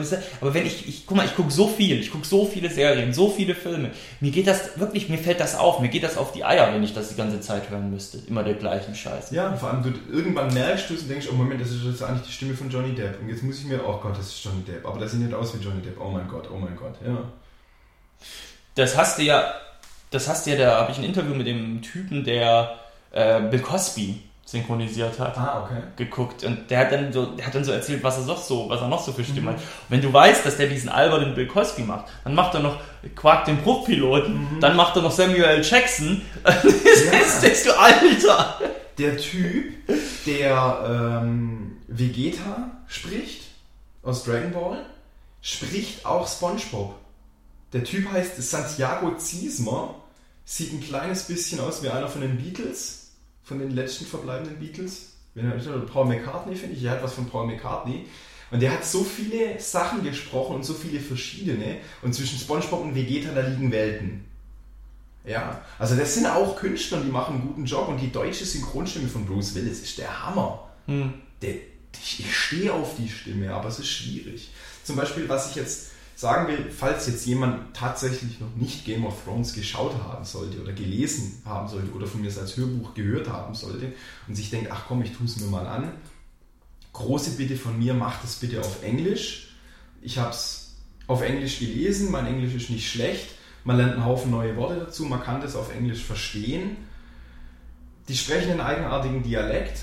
aber 0.41 0.55
wenn 0.55 0.67
ich, 0.67 0.87
ich 0.87 1.07
guck 1.07 1.17
mal, 1.17 1.25
ich 1.25 1.35
gucke 1.35 1.51
so 1.51 1.67
viel, 1.67 1.99
ich 1.99 2.11
gucke 2.11 2.27
so 2.27 2.45
viele 2.45 2.69
Serien, 2.69 3.15
so 3.15 3.31
viele 3.31 3.55
Filme. 3.55 3.93
Mir 4.21 4.31
geht 4.31 4.47
das 4.47 4.79
wirklich, 4.79 5.09
mir 5.09 5.17
fällt 5.17 5.41
das 5.41 5.57
auf, 5.57 5.81
mir 5.81 5.89
geht 5.89 6.03
das 6.03 6.19
auf 6.19 6.33
die 6.33 6.45
Eier, 6.45 6.73
wenn 6.75 6.83
ich 6.83 6.93
das 6.93 7.09
die 7.09 7.15
ganze 7.15 7.41
Zeit 7.41 7.71
hören 7.71 7.91
müsste. 7.91 8.19
Immer 8.29 8.45
der 8.45 8.55
gleichen 8.55 8.95
Scheiß. 8.95 9.31
Ja, 9.31 9.57
vor 9.57 9.71
allem 9.71 9.83
du 9.83 10.15
irgendwann 10.15 10.53
merkst 10.53 10.91
du 10.91 10.95
es 10.95 11.03
und 11.03 11.09
denkst, 11.09 11.29
oh 11.33 11.35
Moment, 11.35 11.63
das 11.63 11.71
ist 11.71 11.83
jetzt 11.83 12.03
eigentlich 12.03 12.27
die 12.27 12.33
Stimme 12.33 12.55
von 12.55 12.69
Johnny 12.69 12.95
Depp. 12.95 13.19
Und 13.23 13.31
jetzt 13.31 13.43
muss 13.43 13.59
ich 13.59 13.65
mir, 13.65 13.81
oh 13.87 13.99
Gott, 14.03 14.19
das 14.19 14.27
ist 14.27 14.45
Johnny 14.45 14.63
Depp. 14.65 14.85
Aber 14.85 15.01
das 15.01 15.13
sieht 15.13 15.21
nicht 15.21 15.33
aus 15.33 15.59
wie 15.59 15.65
Johnny 15.65 15.81
Depp. 15.81 15.99
Oh 15.99 16.11
mein 16.11 16.29
Gott, 16.29 16.51
oh 16.53 16.59
mein 16.59 16.77
Gott. 16.77 16.95
Ja. 17.07 17.25
Das 18.75 18.99
hast 18.99 19.19
du 19.19 19.23
ja, 19.23 19.55
das 20.11 20.29
hast 20.29 20.47
du 20.47 20.51
ja, 20.51 20.57
da 20.57 20.81
habe 20.83 20.93
ich 20.93 20.99
ein 20.99 21.05
Interview 21.05 21.35
mit 21.35 21.47
dem 21.47 21.81
Typen, 21.81 22.25
der 22.25 22.79
äh, 23.13 23.41
Bill 23.41 23.61
Cosby 23.61 24.21
synchronisiert 24.49 25.19
hat. 25.19 25.37
Ah, 25.37 25.63
okay. 25.63 25.83
geguckt 25.97 26.43
und 26.43 26.71
der 26.71 26.79
hat 26.79 26.93
dann 26.93 27.13
so, 27.13 27.27
der 27.27 27.47
hat 27.47 27.55
dann 27.55 27.65
so 27.65 27.73
erzählt, 27.73 28.03
was 28.03 28.17
er 28.17 28.25
noch 28.25 28.43
so, 28.43 28.71
was 28.71 28.81
er 28.81 28.89
noch 28.89 29.05
so 29.05 29.13
für 29.13 29.23
Stimmen 29.23 29.49
hat. 29.49 29.57
Und 29.57 29.63
wenn 29.91 30.01
du 30.01 30.11
weißt, 30.11 30.47
dass 30.47 30.57
der 30.57 30.69
diesen 30.69 30.89
albernen 30.89 31.35
Bill 31.35 31.47
Cosby 31.47 31.83
macht, 31.83 32.07
dann 32.25 32.35
macht 32.35 32.55
er 32.55 32.61
noch 32.61 32.81
Quark 33.15 33.45
den 33.45 33.59
Bruchpiloten, 33.59 34.57
dann 34.59 34.75
macht 34.75 34.97
er 34.97 35.03
noch 35.03 35.11
Samuel 35.11 35.45
L. 35.45 35.63
Jackson. 35.63 36.23
das 36.45 36.65
ist, 36.65 37.43
das 37.43 37.63
du 37.63 37.79
Alter. 37.79 38.59
Der 38.97 39.19
Typ, 39.19 39.75
der 40.25 41.21
ähm, 41.23 41.77
Vegeta 41.87 42.71
spricht, 42.87 43.43
aus 44.03 44.25
Dragon 44.25 44.53
Ball, 44.53 44.87
spricht 45.43 46.07
auch 46.07 46.27
Spongebob. 46.27 46.95
Der 47.75 47.85
Typ 47.85 48.11
heißt 48.11 48.41
Santiago 48.41 49.15
Ziesmer, 49.19 49.95
sieht 50.47 50.73
ein 50.73 50.81
kleines 50.81 51.25
bisschen 51.25 51.61
aus 51.61 51.83
wie 51.83 51.91
einer 51.91 52.09
von 52.09 52.23
den 52.23 52.39
Beatles, 52.39 53.08
von 53.49 53.59
den 53.59 53.71
letzten 53.71 54.05
verbleibenden 54.05 54.59
Beatles. 54.59 55.15
Er 55.35 55.43
Paul 55.93 56.07
McCartney 56.07 56.55
finde 56.55 56.77
ich, 56.77 56.85
er 56.85 56.93
hat 56.93 57.03
was 57.03 57.15
von 57.15 57.27
Paul 57.27 57.47
McCartney. 57.47 58.05
Und 58.51 58.61
der 58.61 58.73
hat 58.73 58.85
so 58.85 59.03
viele 59.03 59.59
Sachen 59.59 60.03
gesprochen 60.03 60.57
und 60.57 60.65
so 60.65 60.75
viele 60.75 61.01
verschiedene. 61.01 61.77
Und 62.03 62.15
zwischen 62.15 62.39
Spongebob 62.39 62.83
und 62.83 62.95
Vegeta, 62.95 63.33
da 63.33 63.41
liegen 63.41 63.73
Welten. 63.73 64.25
Ja, 65.25 65.63
also 65.79 65.95
das 65.97 66.15
sind 66.15 66.27
auch 66.27 66.57
Künstler, 66.57 67.01
die 67.01 67.11
machen 67.11 67.37
einen 67.37 67.47
guten 67.47 67.65
Job 67.65 67.89
und 67.89 67.99
die 67.99 68.13
deutsche 68.13 68.45
Synchronstimme 68.45 69.09
von 69.09 69.27
Bruce 69.27 69.55
Willis 69.55 69.81
ist 69.81 69.99
der 69.99 70.27
Hammer. 70.27 70.69
Hm. 70.87 71.15
Der, 71.43 71.55
ich, 72.03 72.21
ich 72.21 72.37
stehe 72.37 72.73
auf 72.73 72.97
die 72.97 73.09
Stimme, 73.09 73.53
aber 73.53 73.69
es 73.69 73.79
ist 73.79 73.89
schwierig. 73.89 74.51
Zum 74.85 74.97
Beispiel, 74.97 75.29
was 75.29 75.51
ich 75.51 75.57
jetzt 75.57 75.91
sagen 76.19 76.49
will, 76.49 76.69
falls 76.77 77.07
jetzt 77.07 77.25
jemand 77.27 77.77
tatsächlich 77.77 78.41
noch 78.41 78.53
nicht 78.57 78.85
Game 78.85 79.07
of 79.07 79.23
Thrones 79.23 79.53
geschaut 79.55 79.95
haben 80.03 80.25
sollte 80.25 80.61
oder 80.61 80.73
gelesen 80.73 81.41
haben 81.45 81.69
sollte 81.69 81.93
oder 81.93 82.09
von 82.09 82.23
mir 82.23 82.37
als 82.37 82.57
Hörbuch 82.57 82.93
gehört 82.95 83.29
haben 83.29 83.55
sollte 83.55 83.93
und 84.27 84.35
sich 84.35 84.51
denkt, 84.51 84.69
ach 84.73 84.87
komm, 84.89 85.01
ich 85.03 85.13
tue 85.13 85.27
es 85.27 85.39
mir 85.39 85.47
mal 85.47 85.65
an, 85.69 85.93
große 86.93 87.37
Bitte 87.37 87.55
von 87.55 87.79
mir, 87.79 87.95
macht 87.95 88.25
es 88.25 88.35
bitte 88.35 88.59
auf 88.59 88.83
Englisch. 88.83 89.55
Ich 90.03 90.19
habe 90.19 90.31
es 90.31 90.75
auf 91.07 91.23
Englisch 91.23 91.61
gelesen, 91.61 92.11
mein 92.11 92.27
Englisch 92.27 92.53
ist 92.53 92.71
nicht 92.71 92.91
schlecht, 92.91 93.29
man 93.63 93.77
lernt 93.77 93.93
einen 93.93 94.05
Haufen 94.05 94.33
neue 94.33 94.57
Worte 94.57 94.81
dazu, 94.81 95.05
man 95.05 95.23
kann 95.23 95.41
das 95.41 95.55
auf 95.55 95.73
Englisch 95.73 96.03
verstehen. 96.03 96.79
Die 98.09 98.17
sprechen 98.17 98.51
einen 98.51 98.61
eigenartigen 98.61 99.23
Dialekt, 99.23 99.83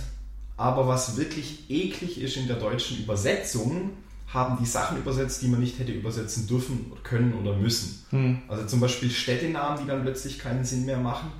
aber 0.58 0.86
was 0.86 1.16
wirklich 1.16 1.70
eklig 1.70 2.20
ist 2.20 2.36
in 2.36 2.48
der 2.48 2.58
deutschen 2.58 2.98
Übersetzung, 2.98 3.92
haben 4.28 4.58
die 4.60 4.66
Sachen 4.66 4.98
übersetzt, 4.98 5.42
die 5.42 5.48
man 5.48 5.60
nicht 5.60 5.80
hätte 5.80 5.92
übersetzen 5.92 6.48
dürfen, 6.48 6.92
können 7.04 7.34
oder 7.34 7.56
müssen. 7.56 8.06
Hm. 8.10 8.42
Also 8.48 8.66
zum 8.66 8.80
Beispiel 8.80 9.10
Städtenamen, 9.10 9.82
die 9.82 9.88
dann 9.88 10.02
plötzlich 10.02 10.40
keinen 10.40 10.66
Sinn 10.66 10.86
mehr 10.86 10.98
machen. 10.98 11.32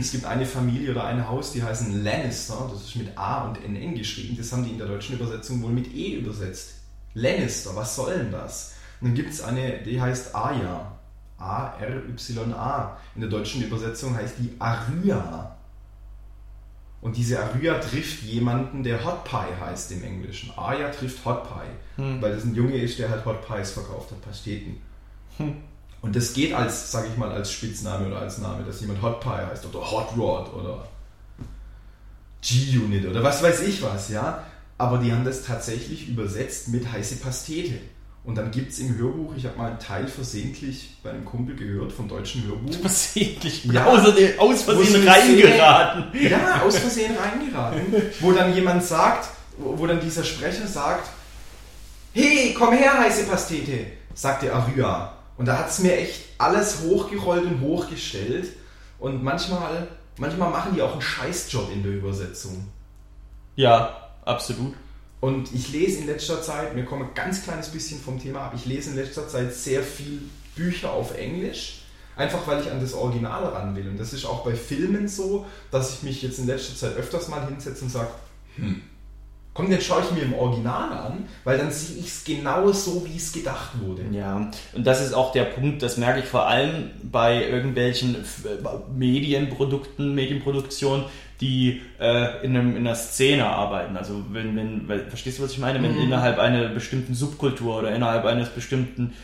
es 0.00 0.12
gibt 0.12 0.24
eine 0.24 0.46
Familie 0.46 0.92
oder 0.92 1.04
ein 1.04 1.28
Haus, 1.28 1.52
die 1.52 1.62
heißen 1.62 2.02
Lannister, 2.02 2.68
das 2.72 2.82
ist 2.82 2.96
mit 2.96 3.16
A 3.16 3.44
und 3.48 3.64
NN 3.64 3.94
geschrieben, 3.94 4.36
das 4.36 4.52
haben 4.52 4.64
die 4.64 4.70
in 4.70 4.78
der 4.78 4.88
deutschen 4.88 5.16
Übersetzung 5.16 5.62
wohl 5.62 5.70
mit 5.70 5.94
E 5.94 6.16
übersetzt. 6.16 6.74
Lannister, 7.14 7.74
was 7.74 7.96
soll 7.96 8.16
denn 8.16 8.32
das? 8.32 8.74
Und 9.00 9.08
dann 9.08 9.14
gibt 9.14 9.32
es 9.32 9.42
eine, 9.42 9.78
die 9.84 10.00
heißt 10.00 10.34
Aya. 10.34 10.96
A-R-Y-A. 11.38 12.98
In 13.14 13.20
der 13.22 13.30
deutschen 13.30 13.62
Übersetzung 13.62 14.14
heißt 14.14 14.34
die 14.38 14.54
Arya. 14.58 15.56
Und 17.02 17.16
diese 17.16 17.42
Arya 17.42 17.78
trifft 17.78 18.22
jemanden, 18.22 18.82
der 18.82 19.04
Hot 19.04 19.24
Pie 19.24 19.54
heißt 19.58 19.90
im 19.92 20.04
Englischen. 20.04 20.52
Aya 20.56 20.90
trifft 20.90 21.24
Hot 21.24 21.44
Pie, 21.44 22.02
hm. 22.02 22.20
weil 22.20 22.34
das 22.34 22.44
ein 22.44 22.54
Junge 22.54 22.76
ist, 22.76 22.98
der 22.98 23.08
halt 23.08 23.24
Hot 23.24 23.46
Pies 23.46 23.70
verkauft 23.70 24.10
hat, 24.10 24.20
Pasteten. 24.22 24.82
Hm. 25.38 25.56
Und 26.02 26.16
das 26.16 26.32
geht 26.34 26.52
als, 26.52 26.92
sag 26.92 27.06
ich 27.06 27.16
mal, 27.16 27.30
als 27.30 27.52
Spitzname 27.52 28.06
oder 28.06 28.20
als 28.20 28.38
Name, 28.38 28.64
dass 28.64 28.80
jemand 28.80 29.00
Hot 29.00 29.20
Pie 29.20 29.46
heißt 29.50 29.64
oder 29.66 29.90
Hot 29.90 30.16
Rod 30.16 30.52
oder 30.54 30.88
G-Unit 32.42 33.06
oder 33.06 33.22
was 33.22 33.42
weiß 33.42 33.62
ich 33.62 33.82
was, 33.82 34.10
ja. 34.10 34.44
Aber 34.76 34.98
die 34.98 35.12
haben 35.12 35.24
das 35.24 35.44
tatsächlich 35.44 36.08
übersetzt 36.08 36.68
mit 36.68 36.90
heiße 36.90 37.16
Pastete. 37.16 37.78
Und 38.30 38.36
dann 38.36 38.52
gibt 38.52 38.70
es 38.70 38.78
im 38.78 38.96
Hörbuch, 38.96 39.34
ich 39.36 39.44
habe 39.44 39.58
mal 39.58 39.70
einen 39.70 39.80
Teil 39.80 40.06
versehentlich 40.06 40.90
bei 41.02 41.10
einem 41.10 41.24
Kumpel 41.24 41.56
gehört 41.56 41.90
vom 41.90 42.06
deutschen 42.06 42.44
Hörbuch. 42.46 42.72
Versehentlich? 42.80 43.64
Ja, 43.64 43.86
außer 43.86 44.14
aus 44.38 44.62
Versehen 44.62 45.08
reingeraten. 45.08 46.04
Ja, 46.30 46.62
aus 46.62 46.78
Versehen 46.78 47.16
reingeraten. 47.16 47.92
wo 48.20 48.30
dann 48.30 48.54
jemand 48.54 48.84
sagt, 48.84 49.30
wo 49.58 49.84
dann 49.84 50.00
dieser 50.00 50.22
Sprecher 50.22 50.68
sagt, 50.68 51.10
hey, 52.12 52.54
komm 52.56 52.72
her, 52.72 53.00
heiße 53.00 53.24
Pastete, 53.24 53.86
sagte 54.14 54.54
Arya. 54.54 55.12
Und 55.36 55.46
da 55.46 55.58
hat 55.58 55.70
es 55.70 55.80
mir 55.80 55.98
echt 55.98 56.26
alles 56.38 56.82
hochgerollt 56.84 57.46
und 57.46 57.60
hochgestellt. 57.62 58.46
Und 59.00 59.24
manchmal, 59.24 59.88
manchmal 60.18 60.50
machen 60.50 60.76
die 60.76 60.82
auch 60.82 60.92
einen 60.92 61.02
Scheißjob 61.02 61.72
in 61.72 61.82
der 61.82 61.94
Übersetzung. 61.94 62.68
Ja, 63.56 64.12
absolut. 64.24 64.74
Und 65.20 65.54
ich 65.54 65.70
lese 65.72 65.98
in 65.98 66.06
letzter 66.06 66.40
Zeit, 66.42 66.74
mir 66.74 66.84
kommt 66.84 67.02
ein 67.02 67.14
ganz 67.14 67.42
kleines 67.42 67.68
bisschen 67.68 68.00
vom 68.00 68.18
Thema 68.18 68.46
ab, 68.46 68.52
ich 68.56 68.64
lese 68.64 68.90
in 68.90 68.96
letzter 68.96 69.28
Zeit 69.28 69.52
sehr 69.52 69.82
viel 69.82 70.22
Bücher 70.56 70.92
auf 70.92 71.16
Englisch, 71.16 71.82
einfach 72.16 72.46
weil 72.46 72.62
ich 72.62 72.70
an 72.70 72.80
das 72.80 72.94
Original 72.94 73.44
ran 73.44 73.76
will. 73.76 73.88
Und 73.88 73.98
das 73.98 74.12
ist 74.12 74.24
auch 74.24 74.44
bei 74.44 74.54
Filmen 74.54 75.08
so, 75.08 75.46
dass 75.70 75.94
ich 75.94 76.02
mich 76.02 76.22
jetzt 76.22 76.38
in 76.38 76.46
letzter 76.46 76.74
Zeit 76.74 76.96
öfters 76.96 77.28
mal 77.28 77.46
hinsetze 77.46 77.84
und 77.84 77.90
sage, 77.90 78.10
hm, 78.56 78.80
komm, 79.54 79.70
den 79.70 79.80
schaue 79.80 80.02
ich 80.02 80.10
mir 80.12 80.22
im 80.22 80.34
Original 80.34 80.92
an, 80.92 81.28
weil 81.44 81.58
dann 81.58 81.70
sehe 81.70 81.98
ich 81.98 82.06
es 82.06 82.24
genau 82.24 82.70
so, 82.72 83.04
wie 83.06 83.16
es 83.16 83.32
gedacht 83.32 83.70
wurde. 83.80 84.02
Ja, 84.12 84.50
und 84.72 84.86
das 84.86 85.04
ist 85.04 85.12
auch 85.12 85.32
der 85.32 85.44
Punkt, 85.44 85.82
das 85.82 85.96
merke 85.96 86.20
ich 86.20 86.26
vor 86.26 86.46
allem 86.46 86.90
bei 87.02 87.44
irgendwelchen 87.46 88.16
Medienprodukten, 88.94 90.14
Medienproduktionen, 90.14 91.04
die 91.40 91.80
äh, 91.98 92.44
in, 92.44 92.56
einem, 92.56 92.76
in 92.76 92.86
einer 92.86 92.94
Szene 92.94 93.46
arbeiten. 93.46 93.96
Also 93.96 94.22
wenn, 94.30 94.54
wenn, 94.56 94.88
weil, 94.88 95.08
verstehst 95.08 95.38
du, 95.38 95.42
was 95.42 95.52
ich 95.52 95.58
meine? 95.58 95.82
Wenn 95.82 95.94
mhm. 95.94 96.02
innerhalb 96.02 96.38
einer 96.38 96.68
bestimmten 96.68 97.14
Subkultur 97.14 97.78
oder 97.78 97.94
innerhalb 97.94 98.26
eines 98.26 98.50
bestimmten 98.50 99.14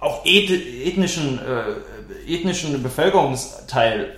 auch 0.00 0.24
ethnischen, 0.24 1.38
äh, 1.38 2.32
ethnischen 2.32 2.82
Bevölkerungsteil 2.82 4.14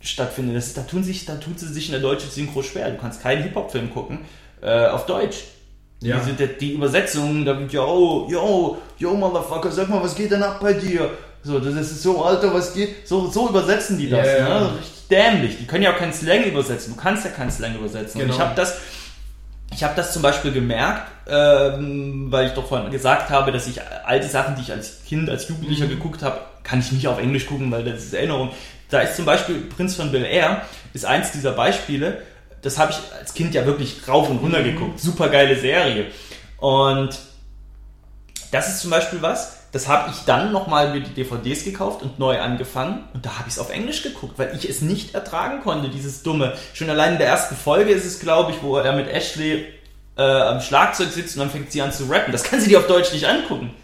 stattfindet, 0.00 0.56
das, 0.56 0.74
da 0.74 0.82
tun 0.82 1.04
sich, 1.04 1.24
da 1.24 1.36
tut 1.36 1.58
sie 1.58 1.72
sich 1.72 1.86
in 1.86 1.92
der 1.92 2.00
deutschen 2.00 2.30
Synchro 2.30 2.62
schwer. 2.62 2.90
Du 2.90 2.98
kannst 2.98 3.22
keinen 3.22 3.42
Hip-Hop-Film 3.42 3.90
gucken 3.90 4.20
äh, 4.64 4.86
auf 4.86 5.06
Deutsch. 5.06 5.44
Ja. 6.00 6.18
Die, 6.18 6.32
die, 6.32 6.58
die 6.58 6.72
Übersetzungen, 6.72 7.44
da 7.44 7.58
wird 7.58 7.72
yo, 7.72 8.26
yo, 8.28 8.78
yo, 8.98 9.14
Motherfucker, 9.14 9.70
sag 9.70 9.88
mal, 9.88 10.02
was 10.02 10.14
geht 10.14 10.30
denn 10.30 10.42
ab 10.42 10.58
bei 10.60 10.72
dir? 10.72 11.10
So, 11.42 11.58
das 11.58 11.74
ist 11.74 12.02
so, 12.02 12.24
Alter, 12.24 12.52
was 12.52 12.74
geht? 12.74 13.06
So, 13.06 13.30
so 13.30 13.48
übersetzen 13.48 13.98
die 13.98 14.10
das, 14.10 14.26
yeah, 14.26 14.60
ne? 14.60 14.70
Richtig 14.78 14.94
dämlich. 15.10 15.58
Die 15.58 15.66
können 15.66 15.84
ja 15.84 15.92
auch 15.92 15.98
keinen 15.98 16.12
Slang 16.12 16.44
übersetzen. 16.44 16.94
Du 16.94 17.00
kannst 17.00 17.24
ja 17.24 17.30
keinen 17.30 17.50
Slang 17.50 17.76
übersetzen. 17.76 18.20
Genau. 18.20 18.32
Und 18.32 18.38
ich 18.38 18.44
habe 18.44 18.54
das, 18.54 18.78
ich 19.72 19.84
habe 19.84 19.94
das 19.96 20.12
zum 20.12 20.22
Beispiel 20.22 20.52
gemerkt, 20.52 21.10
ähm, 21.28 22.26
weil 22.30 22.46
ich 22.48 22.52
doch 22.52 22.66
vorhin 22.66 22.90
gesagt 22.90 23.30
habe, 23.30 23.52
dass 23.52 23.66
ich 23.66 23.80
all 24.04 24.20
die 24.20 24.28
Sachen, 24.28 24.56
die 24.56 24.62
ich 24.62 24.72
als 24.72 25.04
Kind, 25.04 25.28
als 25.30 25.48
Jugendlicher 25.48 25.86
mhm. 25.86 25.90
geguckt 25.90 26.22
habe, 26.22 26.40
kann 26.62 26.80
ich 26.80 26.92
nicht 26.92 27.08
auf 27.08 27.18
Englisch 27.18 27.46
gucken, 27.46 27.70
weil 27.70 27.84
das 27.84 28.04
ist 28.04 28.14
Erinnerung. 28.14 28.50
Da 28.90 29.00
ist 29.00 29.16
zum 29.16 29.24
Beispiel 29.24 29.56
Prinz 29.56 29.94
von 29.94 30.12
Bel 30.12 30.24
Air, 30.24 30.62
ist 30.92 31.04
eins 31.04 31.32
dieser 31.32 31.52
Beispiele. 31.52 32.22
Das 32.64 32.78
habe 32.78 32.92
ich 32.92 32.98
als 33.18 33.34
Kind 33.34 33.54
ja 33.54 33.66
wirklich 33.66 34.08
rauf 34.08 34.30
und 34.30 34.38
runter 34.38 34.60
mhm. 34.60 34.64
geguckt. 34.64 35.00
Super 35.00 35.28
geile 35.28 35.58
Serie. 35.58 36.06
Und 36.56 37.18
das 38.50 38.68
ist 38.68 38.80
zum 38.80 38.90
Beispiel 38.90 39.20
was, 39.20 39.58
das 39.72 39.86
habe 39.88 40.10
ich 40.10 40.18
dann 40.24 40.52
nochmal 40.52 40.92
mir 40.92 41.00
die 41.00 41.12
DVDs 41.12 41.64
gekauft 41.64 42.02
und 42.02 42.18
neu 42.18 42.40
angefangen. 42.40 43.04
Und 43.12 43.26
da 43.26 43.38
habe 43.38 43.48
ich 43.48 43.54
es 43.54 43.58
auf 43.58 43.70
Englisch 43.70 44.02
geguckt, 44.02 44.38
weil 44.38 44.56
ich 44.56 44.68
es 44.68 44.80
nicht 44.80 45.14
ertragen 45.14 45.60
konnte, 45.62 45.90
dieses 45.90 46.22
Dumme. 46.22 46.54
Schon 46.72 46.88
allein 46.88 47.12
in 47.12 47.18
der 47.18 47.26
ersten 47.26 47.54
Folge 47.54 47.90
ist 47.92 48.06
es, 48.06 48.20
glaube 48.20 48.52
ich, 48.52 48.62
wo 48.62 48.78
er 48.78 48.92
mit 48.92 49.08
Ashley 49.08 49.66
äh, 50.16 50.22
am 50.22 50.60
Schlagzeug 50.60 51.10
sitzt 51.10 51.36
und 51.36 51.40
dann 51.40 51.50
fängt 51.50 51.70
sie 51.70 51.82
an 51.82 51.92
zu 51.92 52.04
rappen. 52.04 52.32
Das 52.32 52.44
kann 52.44 52.60
sie 52.60 52.68
dir 52.68 52.78
auf 52.78 52.86
Deutsch 52.86 53.12
nicht 53.12 53.26
angucken. 53.26 53.74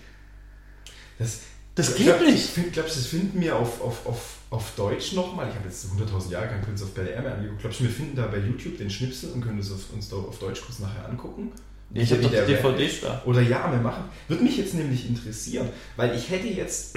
Das, 1.18 1.40
das 1.80 1.96
geht 1.96 2.06
glaub, 2.06 2.20
nicht. 2.20 2.56
Ich 2.56 2.72
glaube, 2.72 2.88
das 2.88 3.06
finden 3.06 3.40
wir 3.40 3.56
auf, 3.56 3.80
auf, 3.80 4.06
auf, 4.06 4.36
auf 4.50 4.72
Deutsch 4.76 5.12
nochmal. 5.12 5.48
Ich 5.48 5.54
habe 5.54 5.66
jetzt 5.66 5.86
100.000 5.86 6.30
Jahre 6.30 6.48
kein 6.48 6.62
Kunst 6.62 6.84
auf 6.84 6.90
BLR 6.90 7.22
mehr 7.22 7.34
angeguckt. 7.34 7.60
Glaubst 7.60 7.80
du, 7.80 7.84
wir 7.84 7.90
finden 7.90 8.16
da 8.16 8.26
bei 8.26 8.38
YouTube 8.38 8.78
den 8.78 8.90
Schnipsel 8.90 9.32
und 9.32 9.40
können 9.40 9.58
das 9.58 9.72
auf, 9.72 9.92
uns 9.92 10.08
da 10.08 10.16
auf 10.16 10.38
Deutsch 10.38 10.60
kurz 10.64 10.78
nachher 10.78 11.08
angucken? 11.08 11.52
Ich 11.92 12.10
habe 12.12 12.22
die 12.22 12.28
DVDs 12.28 13.00
da. 13.00 13.22
Oder 13.24 13.40
ja, 13.40 13.70
wir 13.70 13.80
machen. 13.80 14.04
Würde 14.28 14.44
mich 14.44 14.56
jetzt 14.56 14.74
nämlich 14.74 15.08
interessieren, 15.08 15.68
weil 15.96 16.14
ich 16.16 16.30
hätte 16.30 16.46
jetzt, 16.46 16.96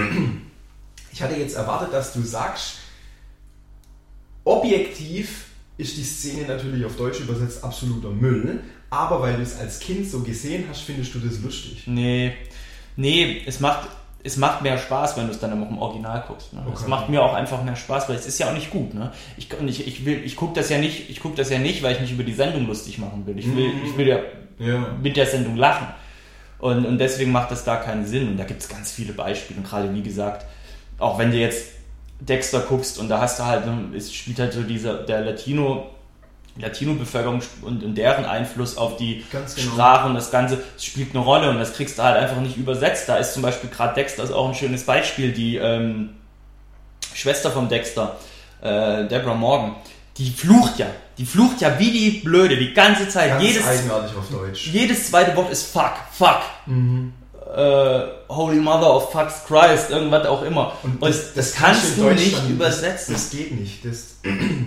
ich 1.11 1.21
hatte 1.21 1.35
jetzt 1.35 1.55
erwartet, 1.55 1.93
dass 1.93 2.13
du 2.13 2.21
sagst, 2.21 2.75
objektiv 4.43 5.45
ist 5.77 5.97
die 5.97 6.03
Szene 6.03 6.47
natürlich 6.47 6.85
auf 6.85 6.95
Deutsch 6.95 7.19
übersetzt 7.19 7.63
absoluter 7.63 8.11
Müll, 8.11 8.59
aber 8.91 9.21
weil 9.21 9.37
du 9.37 9.41
es 9.41 9.57
als 9.57 9.79
Kind 9.79 10.07
so 10.07 10.19
gesehen 10.19 10.65
hast, 10.69 10.81
findest 10.81 11.15
du 11.15 11.19
das 11.19 11.39
lustig. 11.39 11.83
Nee, 11.87 12.33
nee, 12.95 13.41
es 13.47 13.59
macht, 13.59 13.89
es 14.23 14.37
macht 14.37 14.61
mehr 14.61 14.77
Spaß, 14.77 15.17
wenn 15.17 15.25
du 15.25 15.31
es 15.31 15.39
dann 15.39 15.51
auch 15.51 15.69
im 15.69 15.77
Original 15.77 16.23
guckst. 16.27 16.53
Ne? 16.53 16.61
Okay. 16.65 16.77
Es 16.81 16.87
macht 16.87 17.09
mir 17.09 17.21
auch 17.21 17.33
einfach 17.33 17.61
mehr 17.63 17.75
Spaß, 17.75 18.07
weil 18.07 18.15
es 18.15 18.25
ist 18.25 18.39
ja 18.39 18.49
auch 18.49 18.53
nicht 18.53 18.71
gut. 18.71 18.93
Ne? 18.93 19.11
Ich, 19.37 19.49
ich, 19.65 19.87
ich, 19.87 20.07
ich 20.07 20.35
gucke 20.35 20.53
das 20.55 20.69
ja 20.69 20.77
nicht, 20.77 21.09
ich 21.09 21.19
gucke 21.19 21.35
das 21.35 21.49
ja 21.49 21.59
nicht, 21.59 21.83
weil 21.83 21.93
ich 21.93 21.99
mich 21.99 22.11
über 22.11 22.23
die 22.23 22.33
Sendung 22.33 22.65
lustig 22.65 22.97
machen 22.97 23.25
will. 23.25 23.37
Ich 23.37 23.53
will, 23.53 23.73
mhm. 23.73 23.85
ich 23.85 23.97
will 23.97 24.07
ja 24.07 24.19
ja. 24.59 24.87
mit 25.01 25.17
der 25.17 25.25
Sendung 25.25 25.57
lachen. 25.57 25.87
Und, 26.59 26.85
und 26.85 26.97
deswegen 26.97 27.31
macht 27.31 27.51
das 27.51 27.65
da 27.65 27.75
keinen 27.75 28.05
Sinn. 28.05 28.29
Und 28.29 28.37
da 28.37 28.45
gibt 28.45 28.61
es 28.61 28.69
ganz 28.69 28.91
viele 28.91 29.13
Beispiele. 29.13 29.59
Und 29.59 29.67
gerade 29.67 29.93
wie 29.93 30.01
gesagt, 30.01 30.45
auch 30.97 31.19
wenn 31.19 31.31
du 31.31 31.37
jetzt 31.37 31.73
Dexter 32.21 32.61
guckst 32.61 32.99
und 32.99 33.09
da 33.09 33.19
hast 33.19 33.39
du 33.39 33.45
halt, 33.45 33.65
ne, 33.65 33.89
es 33.95 34.13
spielt 34.13 34.39
halt 34.39 34.53
so 34.53 34.63
dieser, 34.63 35.03
der 35.03 35.21
Latino, 35.21 35.89
Latino-Bevölkerung 36.57 37.41
und, 37.63 37.83
und, 37.83 37.95
deren 37.95 38.25
Einfluss 38.25 38.77
auf 38.77 38.97
die 38.97 39.25
genau. 39.31 39.47
Sprache 39.47 40.07
und 40.07 40.15
das 40.15 40.29
Ganze 40.29 40.61
spielt 40.77 41.15
eine 41.15 41.23
Rolle 41.23 41.49
und 41.49 41.57
das 41.57 41.73
kriegst 41.73 41.97
du 41.97 42.03
halt 42.03 42.17
einfach 42.17 42.41
nicht 42.41 42.57
übersetzt. 42.57 43.09
Da 43.09 43.17
ist 43.17 43.33
zum 43.33 43.41
Beispiel 43.41 43.69
gerade 43.69 43.95
Dexter 43.95 44.23
ist 44.23 44.31
auch 44.31 44.47
ein 44.47 44.53
schönes 44.53 44.85
Beispiel, 44.85 45.31
die 45.31 45.57
ähm, 45.57 46.11
Schwester 47.13 47.49
von 47.49 47.69
Dexter, 47.69 48.17
äh, 48.61 49.07
Deborah 49.07 49.33
Morgan, 49.33 49.75
die 50.17 50.29
flucht 50.29 50.77
ja. 50.77 50.87
Die 51.17 51.25
flucht 51.25 51.61
ja 51.61 51.77
wie 51.79 51.91
die 51.91 52.09
Blöde 52.19 52.57
die 52.57 52.73
ganze 52.73 53.07
Zeit. 53.07 53.29
Ganz 53.29 53.43
jedes, 53.43 53.67
eigenartig 53.67 54.17
auf 54.17 54.29
Deutsch. 54.29 54.67
Jedes 54.67 55.09
zweite 55.09 55.35
Wort 55.35 55.51
ist 55.51 55.71
fuck, 55.71 55.93
fuck. 56.11 56.41
Mhm. 56.65 57.13
Äh, 57.55 58.01
Holy 58.29 58.57
Mother 58.57 58.95
of 58.95 59.11
Fucks 59.11 59.43
Christ, 59.45 59.91
irgendwas 59.91 60.25
auch 60.25 60.41
immer. 60.41 60.73
Und 60.81 61.01
das, 61.01 61.09
Und 61.09 61.15
das, 61.15 61.33
das 61.33 61.53
kannst 61.53 61.97
du 61.97 62.09
nicht 62.09 62.49
übersetzen. 62.49 63.13
Das, 63.13 63.29
das, 63.29 63.31
geht 63.31 63.59
nicht. 63.59 63.85
Das 63.85 64.15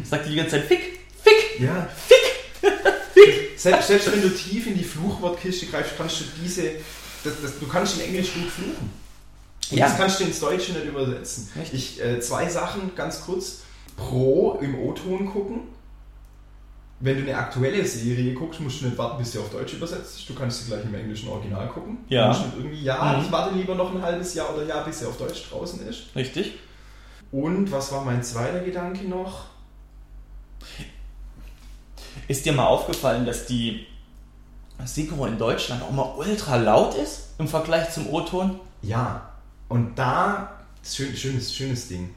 sagt 0.09 0.29
die 0.29 0.37
ganze 0.37 0.53
Zeit 0.53 0.67
Fick, 0.67 1.01
Fick, 1.27 1.61
ja. 1.61 1.89
Fick, 2.07 2.71
Fick. 3.15 3.59
Selbst, 3.59 3.89
selbst 3.89 4.13
wenn 4.13 4.23
du 4.23 4.31
tief 4.31 4.67
in 4.67 4.77
die 4.77 4.85
Fluchwortkiste 4.85 5.67
greifst, 5.67 5.97
kannst 5.97 6.21
du 6.21 6.25
diese, 6.41 6.71
du 7.25 7.67
kannst 7.67 7.99
in 7.99 8.07
Englisch 8.07 8.35
gut 8.35 8.51
fluchen. 8.51 8.91
Und 9.71 9.79
ja. 9.79 9.89
das 9.89 9.97
kannst 9.97 10.21
du 10.21 10.25
ins 10.25 10.39
Deutsche 10.39 10.73
nicht 10.73 10.85
übersetzen. 10.85 11.51
Ich, 11.73 12.01
äh, 12.01 12.21
zwei 12.21 12.49
Sachen 12.49 12.95
ganz 12.95 13.23
kurz. 13.23 13.63
Pro 13.97 14.59
im 14.61 14.79
O-Ton 14.79 15.27
gucken. 15.27 15.63
Wenn 17.01 17.17
du 17.17 17.23
eine 17.23 17.37
aktuelle 17.37 17.85
Serie 17.85 18.33
guckst, 18.35 18.61
musst 18.61 18.81
du 18.81 18.87
nicht 18.87 18.97
warten, 18.97 19.19
bis 19.19 19.33
sie 19.33 19.39
auf 19.39 19.51
Deutsch 19.51 19.75
übersetzt 19.75 20.19
ist. 20.19 20.29
Du 20.29 20.35
kannst 20.35 20.63
sie 20.63 20.71
gleich 20.71 20.85
im 20.85 20.95
englischen 20.95 21.29
Original 21.29 21.69
gucken. 21.69 21.99
Ja. 22.09 22.23
Du 22.23 22.29
musst 22.29 22.47
nicht 22.47 22.57
irgendwie, 22.59 22.83
ja, 22.83 23.17
mhm. 23.17 23.25
ich 23.25 23.33
warte 23.33 23.55
lieber 23.55 23.75
noch 23.75 23.95
ein 23.95 24.01
halbes 24.01 24.35
Jahr 24.35 24.55
oder 24.55 24.65
Jahr, 24.65 24.85
bis 24.85 25.01
sie 25.01 25.07
auf 25.07 25.17
Deutsch 25.19 25.51
draußen 25.51 25.87
ist. 25.89 26.15
Richtig. 26.15 26.55
Und 27.33 27.73
was 27.73 27.91
war 27.91 28.05
mein 28.05 28.23
zweiter 28.23 28.61
Gedanke 28.61 29.07
noch? 29.07 29.47
Ist 32.29 32.45
dir 32.45 32.53
mal 32.53 32.67
aufgefallen, 32.67 33.27
dass 33.27 33.47
die 33.47 33.87
Synchro 34.85 35.27
in 35.27 35.39
Deutschland 35.39 35.83
auch 35.83 35.93
mal 35.93 36.15
ultra 36.17 36.57
laut 36.57 36.95
ist 36.95 37.35
im 37.39 37.49
Vergleich 37.49 37.93
zum 37.93 38.09
O-Ton? 38.09 38.61
Ja. 38.83 39.33
Und 39.69 39.97
da, 39.97 40.61
schön, 40.85 41.17
schönes, 41.17 41.55
schönes 41.55 41.89
Ding 41.89 42.15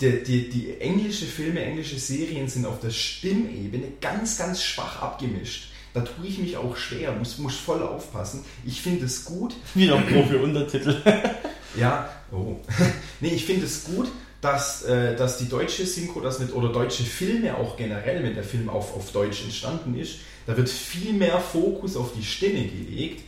die, 0.00 0.22
die, 0.22 0.48
die 0.48 0.80
englische 0.80 1.26
Filme, 1.26 1.62
englische 1.62 1.98
Serien 1.98 2.48
sind 2.48 2.66
auf 2.66 2.80
der 2.80 2.90
Stimmebene 2.90 3.88
ganz, 4.00 4.38
ganz 4.38 4.62
schwach 4.62 5.02
abgemischt. 5.02 5.70
Da 5.92 6.00
tue 6.02 6.26
ich 6.26 6.38
mich 6.38 6.56
auch 6.56 6.76
schwer, 6.76 7.12
muss, 7.12 7.38
muss 7.38 7.56
voll 7.56 7.82
aufpassen. 7.82 8.44
Ich 8.64 8.80
finde 8.80 9.06
es 9.06 9.24
gut. 9.24 9.54
Wieder 9.74 9.96
ein 9.96 10.06
Profi-Untertitel. 10.06 10.96
ja, 11.76 12.08
oh. 12.30 12.56
nee, 13.20 13.30
ich 13.30 13.44
finde 13.44 13.66
es 13.66 13.84
gut, 13.84 14.08
dass, 14.40 14.82
äh, 14.82 15.16
dass 15.16 15.38
die 15.38 15.48
deutsche 15.48 15.86
Synchro 15.86 16.20
das 16.20 16.38
nicht, 16.38 16.52
oder 16.54 16.70
deutsche 16.70 17.02
Filme 17.02 17.56
auch 17.56 17.76
generell, 17.76 18.22
wenn 18.22 18.34
der 18.34 18.44
Film 18.44 18.68
auf, 18.68 18.96
auf 18.96 19.12
Deutsch 19.12 19.42
entstanden 19.42 19.98
ist, 19.98 20.20
da 20.46 20.56
wird 20.56 20.68
viel 20.68 21.12
mehr 21.12 21.38
Fokus 21.40 21.96
auf 21.96 22.12
die 22.16 22.24
Stimme 22.24 22.66
gelegt, 22.66 23.22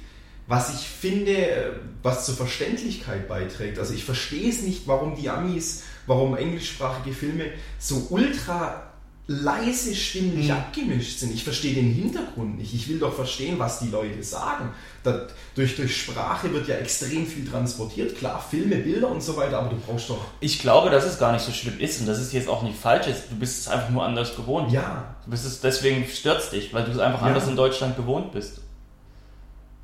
was 0.46 0.74
ich 0.74 0.86
finde, 0.86 1.32
äh, 1.36 1.70
was 2.02 2.26
zur 2.26 2.34
Verständlichkeit 2.34 3.28
beiträgt. 3.28 3.78
Also 3.78 3.94
ich 3.94 4.04
verstehe 4.04 4.48
es 4.48 4.62
nicht, 4.62 4.86
warum 4.86 5.16
die 5.16 5.28
Amis, 5.28 5.84
warum 6.06 6.36
englischsprachige 6.36 7.14
Filme 7.14 7.46
so 7.78 8.06
ultra 8.10 8.91
leise 9.28 9.94
stimmlich 9.94 10.46
Mhm. 10.48 10.52
abgemischt 10.54 11.20
sind. 11.20 11.32
Ich 11.32 11.44
verstehe 11.44 11.74
den 11.74 11.92
Hintergrund 11.92 12.58
nicht. 12.58 12.74
Ich 12.74 12.88
will 12.88 12.98
doch 12.98 13.14
verstehen, 13.14 13.56
was 13.58 13.78
die 13.78 13.88
Leute 13.88 14.22
sagen. 14.22 14.70
Da, 15.04 15.26
durch, 15.54 15.76
durch 15.76 15.96
Sprache 15.96 16.52
wird 16.52 16.66
ja 16.66 16.74
extrem 16.76 17.24
viel 17.26 17.46
transportiert. 17.48 18.16
Klar, 18.18 18.44
Filme, 18.50 18.76
Bilder 18.76 19.08
und 19.08 19.22
so 19.22 19.36
weiter, 19.36 19.58
aber 19.60 19.70
du 19.70 19.76
brauchst 19.76 20.10
doch. 20.10 20.18
Ich 20.40 20.58
glaube, 20.58 20.90
dass 20.90 21.04
es 21.04 21.18
gar 21.20 21.32
nicht 21.32 21.44
so 21.44 21.52
schlimm 21.52 21.78
ist 21.78 22.00
und 22.00 22.06
das 22.06 22.18
ist 22.20 22.32
jetzt 22.32 22.48
auch 22.48 22.62
nicht 22.64 22.76
falsch 22.76 23.06
ist. 23.06 23.30
Du 23.30 23.36
bist 23.36 23.60
es 23.60 23.68
einfach 23.68 23.90
nur 23.90 24.04
anders 24.04 24.34
gewohnt. 24.36 24.72
Ja, 24.72 25.14
Du 25.24 25.30
bist 25.30 25.46
es, 25.46 25.60
deswegen 25.60 26.04
stört 26.06 26.50
dich, 26.52 26.74
weil 26.74 26.84
du 26.84 26.90
es 26.90 26.98
einfach 26.98 27.20
Ja. 27.22 27.28
anders 27.28 27.46
in 27.46 27.54
Deutschland 27.56 27.96
gewohnt 27.96 28.32
bist. 28.32 28.60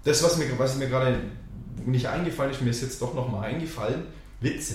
das, 0.05 0.23
was 0.23 0.37
mir, 0.37 0.47
was 0.59 0.77
mir 0.77 0.89
gerade 0.89 1.21
nicht 1.87 2.07
eingefallen 2.07 2.51
ist, 2.53 2.61
mir 2.63 2.71
ist 2.71 2.83
jetzt 2.83 3.01
doch 3.01 3.15
nochmal 3.15 3.45
eingefallen: 3.51 4.03
Witze. 4.41 4.75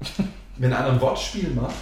Wenn 0.56 0.72
einer 0.72 0.90
ein 0.90 1.00
Wortspiel 1.00 1.50
macht, 1.50 1.74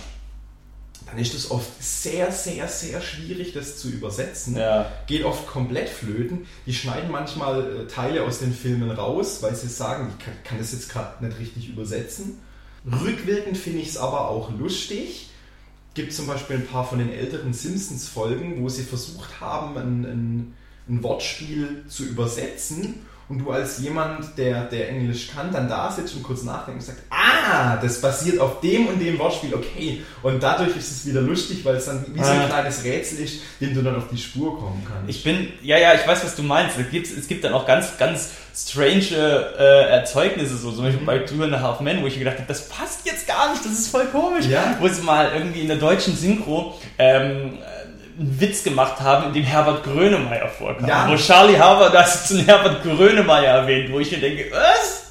dann 1.06 1.18
ist 1.18 1.34
es 1.34 1.50
oft 1.50 1.70
sehr, 1.82 2.32
sehr, 2.32 2.68
sehr 2.68 3.00
schwierig, 3.00 3.52
das 3.52 3.78
zu 3.78 3.88
übersetzen. 3.88 4.56
Ja. 4.56 4.90
geht 5.06 5.24
oft 5.24 5.46
komplett 5.46 5.88
flöten. 5.88 6.46
Die 6.66 6.74
schneiden 6.74 7.10
manchmal 7.10 7.82
äh, 7.82 7.86
Teile 7.86 8.24
aus 8.24 8.38
den 8.40 8.52
Filmen 8.52 8.90
raus, 8.90 9.38
weil 9.42 9.54
sie 9.54 9.68
sagen, 9.68 10.12
ich 10.16 10.24
kann, 10.24 10.34
kann 10.44 10.58
das 10.58 10.72
jetzt 10.72 10.88
gerade 10.88 11.24
nicht 11.24 11.38
richtig 11.38 11.68
übersetzen. 11.68 12.38
Rückwirkend 12.84 13.56
finde 13.56 13.80
ich 13.80 13.88
es 13.88 13.96
aber 13.96 14.28
auch 14.28 14.50
lustig. 14.58 15.30
Gibt 15.94 16.12
zum 16.12 16.26
Beispiel 16.26 16.56
ein 16.56 16.66
paar 16.66 16.86
von 16.86 16.98
den 16.98 17.12
älteren 17.12 17.52
Simpsons-Folgen, 17.52 18.62
wo 18.62 18.68
sie 18.68 18.82
versucht 18.82 19.40
haben, 19.40 19.76
ein, 19.76 20.04
ein, 20.04 20.54
ein 20.88 21.02
Wortspiel 21.02 21.84
zu 21.88 22.04
übersetzen 22.04 23.06
und 23.32 23.38
du 23.38 23.50
als 23.50 23.78
jemand, 23.78 24.36
der, 24.36 24.64
der 24.64 24.90
Englisch 24.90 25.28
kann, 25.34 25.50
dann 25.50 25.66
da 25.66 25.90
sitzt 25.90 26.14
und 26.16 26.22
kurz 26.22 26.42
nachdenkt 26.42 26.80
und 26.82 26.86
sagt, 26.86 26.98
ah, 27.08 27.78
das 27.80 27.98
basiert 28.02 28.38
auf 28.38 28.60
dem 28.60 28.88
und 28.88 28.98
dem 29.00 29.18
Wortspiel, 29.18 29.54
okay. 29.54 30.02
Und 30.22 30.42
dadurch 30.42 30.76
ist 30.76 30.90
es 30.90 31.06
wieder 31.06 31.22
lustig, 31.22 31.64
weil 31.64 31.76
es 31.76 31.86
dann 31.86 32.04
wie 32.14 32.22
so 32.22 32.30
ein 32.30 32.40
Ah. 32.42 32.46
kleines 32.46 32.84
Rätsel 32.84 33.20
ist, 33.20 33.40
dem 33.58 33.74
du 33.74 33.80
dann 33.82 33.96
auf 33.96 34.08
die 34.12 34.18
Spur 34.18 34.58
kommen 34.58 34.86
kannst. 34.86 35.08
Ich 35.08 35.24
bin, 35.24 35.48
ja, 35.62 35.78
ja, 35.78 35.94
ich 35.94 36.06
weiß, 36.06 36.22
was 36.24 36.36
du 36.36 36.42
meinst. 36.42 36.76
Es 36.78 36.90
gibt, 36.90 37.06
es 37.06 37.26
gibt 37.26 37.42
dann 37.42 37.54
auch 37.54 37.66
ganz, 37.66 37.96
ganz 37.96 38.28
strange 38.54 39.06
äh, 39.58 39.88
Erzeugnisse, 39.92 40.58
so 40.58 40.70
zum 40.70 40.84
Beispiel 40.84 41.06
bei 41.06 41.20
Two 41.20 41.42
and 41.42 41.54
a 41.54 41.60
Half 41.60 41.80
Men, 41.80 42.02
wo 42.02 42.06
ich 42.08 42.18
gedacht 42.18 42.36
habe, 42.36 42.46
das 42.48 42.68
passt 42.68 43.06
jetzt 43.06 43.26
gar 43.26 43.50
nicht, 43.50 43.64
das 43.64 43.72
ist 43.72 43.88
voll 43.88 44.04
komisch. 44.12 44.44
Ja. 44.44 44.76
Wo 44.78 44.86
sie 44.88 45.00
mal 45.00 45.30
irgendwie 45.34 45.62
in 45.62 45.68
der 45.68 45.78
deutschen 45.78 46.14
Synchro 46.14 46.78
ähm, 46.98 47.56
einen 48.22 48.40
Witz 48.40 48.62
gemacht 48.64 49.00
haben, 49.00 49.28
in 49.28 49.32
dem 49.34 49.44
Herbert 49.44 49.82
Grönemeyer 49.84 50.48
vorkam. 50.48 50.88
Ja. 50.88 51.10
Wo 51.10 51.16
Charlie 51.16 51.58
Harper 51.58 51.90
das 51.90 52.28
zu 52.28 52.38
Herbert 52.46 52.82
Grönemeyer 52.82 53.58
erwähnt, 53.62 53.92
wo 53.92 53.98
ich 54.00 54.10
mir 54.10 54.20
denke, 54.20 54.44
was? 54.50 55.02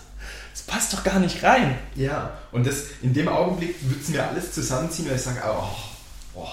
Das 0.52 0.62
passt 0.64 0.94
doch 0.94 1.04
gar 1.04 1.20
nicht 1.20 1.44
rein. 1.44 1.78
Ja, 1.96 2.32
und 2.52 2.66
das, 2.66 2.86
in 3.02 3.14
dem 3.14 3.28
Augenblick 3.28 3.76
wird 3.90 4.02
es 4.02 4.10
mir 4.10 4.28
alles 4.28 4.52
zusammenziehen, 4.54 5.08
weil 5.10 5.16
ich 5.16 5.22
sage, 5.22 5.42
oh, 5.46 5.64
oh, 6.36 6.48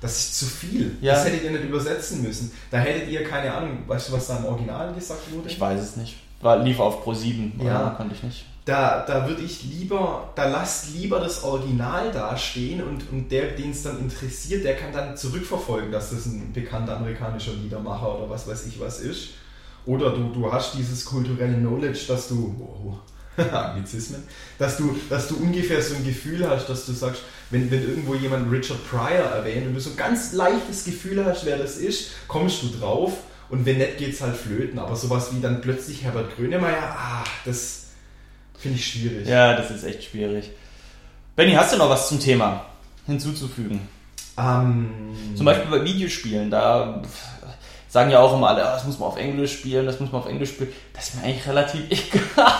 das 0.00 0.16
ist 0.18 0.38
zu 0.38 0.46
viel. 0.46 0.96
Ja. 1.00 1.14
Das 1.14 1.24
hättet 1.26 1.42
ihr 1.44 1.50
nicht 1.52 1.64
übersetzen 1.64 2.22
müssen. 2.22 2.52
Da 2.70 2.78
hättet 2.78 3.08
ihr, 3.08 3.24
keine 3.24 3.52
Ahnung, 3.52 3.78
weißt 3.86 4.08
du, 4.08 4.12
was 4.12 4.26
da 4.28 4.36
im 4.38 4.44
Original 4.44 4.92
gesagt 4.94 5.20
wurde? 5.32 5.48
Ich 5.48 5.58
weiß 5.60 5.80
es 5.80 5.96
nicht. 5.96 6.16
War, 6.40 6.58
lief 6.58 6.78
auf 6.80 7.02
Pro 7.02 7.14
7, 7.14 7.60
Ja. 7.64 7.94
konnte 7.96 8.14
ich 8.14 8.22
nicht. 8.22 8.44
Da, 8.66 9.04
da 9.06 9.28
würde 9.28 9.42
ich 9.42 9.62
lieber, 9.62 10.32
da 10.34 10.48
lasst 10.48 10.92
lieber 10.92 11.20
das 11.20 11.44
Original 11.44 12.10
dastehen 12.10 12.82
und, 12.82 13.08
und 13.12 13.30
der, 13.30 13.52
den 13.52 13.70
es 13.70 13.84
dann 13.84 14.00
interessiert, 14.00 14.64
der 14.64 14.74
kann 14.74 14.92
dann 14.92 15.16
zurückverfolgen, 15.16 15.92
dass 15.92 16.10
das 16.10 16.26
ein 16.26 16.52
bekannter 16.52 16.96
amerikanischer 16.96 17.52
Liedermacher 17.52 18.18
oder 18.18 18.28
was 18.28 18.48
weiß 18.48 18.66
ich 18.66 18.80
was 18.80 18.98
ist. 18.98 19.28
Oder 19.86 20.10
du, 20.10 20.32
du 20.32 20.52
hast 20.52 20.74
dieses 20.74 21.04
kulturelle 21.04 21.56
Knowledge, 21.58 22.06
dass 22.08 22.26
du, 22.26 22.56
wow, 22.58 22.98
Anglizismen, 23.52 24.24
dass 24.58 24.78
du, 24.78 24.96
dass 25.08 25.28
du 25.28 25.36
ungefähr 25.36 25.80
so 25.80 25.94
ein 25.94 26.04
Gefühl 26.04 26.48
hast, 26.48 26.68
dass 26.68 26.86
du 26.86 26.92
sagst, 26.92 27.22
wenn, 27.50 27.70
wenn 27.70 27.88
irgendwo 27.88 28.16
jemand 28.16 28.50
Richard 28.50 28.80
Pryor 28.90 29.26
erwähnt 29.26 29.68
und 29.68 29.74
du 29.74 29.80
so 29.80 29.90
ein 29.90 29.96
ganz 29.96 30.32
leichtes 30.32 30.84
Gefühl 30.84 31.24
hast, 31.24 31.46
wer 31.46 31.56
das 31.56 31.76
ist, 31.76 32.10
kommst 32.26 32.64
du 32.64 32.68
drauf 32.80 33.12
und 33.48 33.64
wenn 33.64 33.78
nicht, 33.78 33.98
geht's 33.98 34.20
halt 34.20 34.36
flöten. 34.36 34.80
Aber 34.80 34.96
sowas 34.96 35.32
wie 35.32 35.40
dann 35.40 35.60
plötzlich 35.60 36.02
Herbert 36.02 36.34
Grönemeyer, 36.36 36.96
ah, 36.98 37.22
das 37.44 37.85
finde 38.58 38.78
ich 38.78 38.86
schwierig. 38.86 39.26
Ja, 39.28 39.54
das 39.56 39.70
ist 39.70 39.84
echt 39.84 40.04
schwierig. 40.04 40.50
Benny, 41.34 41.52
hast 41.52 41.72
du 41.72 41.76
noch 41.76 41.90
was 41.90 42.08
zum 42.08 42.18
Thema 42.20 42.64
hinzuzufügen? 43.06 43.80
Ähm, 44.38 44.90
Zum 45.34 45.46
Beispiel 45.46 45.70
bei 45.70 45.84
Videospielen, 45.84 46.50
da 46.50 47.02
sagen 47.88 48.10
ja 48.10 48.20
auch 48.20 48.34
immer 48.36 48.48
alle, 48.48 48.66
ah, 48.68 48.74
das 48.74 48.84
muss 48.84 48.98
man 48.98 49.08
auf 49.08 49.16
Englisch 49.16 49.52
spielen, 49.54 49.86
das 49.86 49.98
muss 50.00 50.12
man 50.12 50.20
auf 50.22 50.28
Englisch 50.28 50.50
spielen. 50.50 50.72
Das 50.92 51.08
ist 51.08 51.14
mir 51.16 51.22
eigentlich 51.24 51.46
relativ 51.46 51.82
egal. 51.90 52.52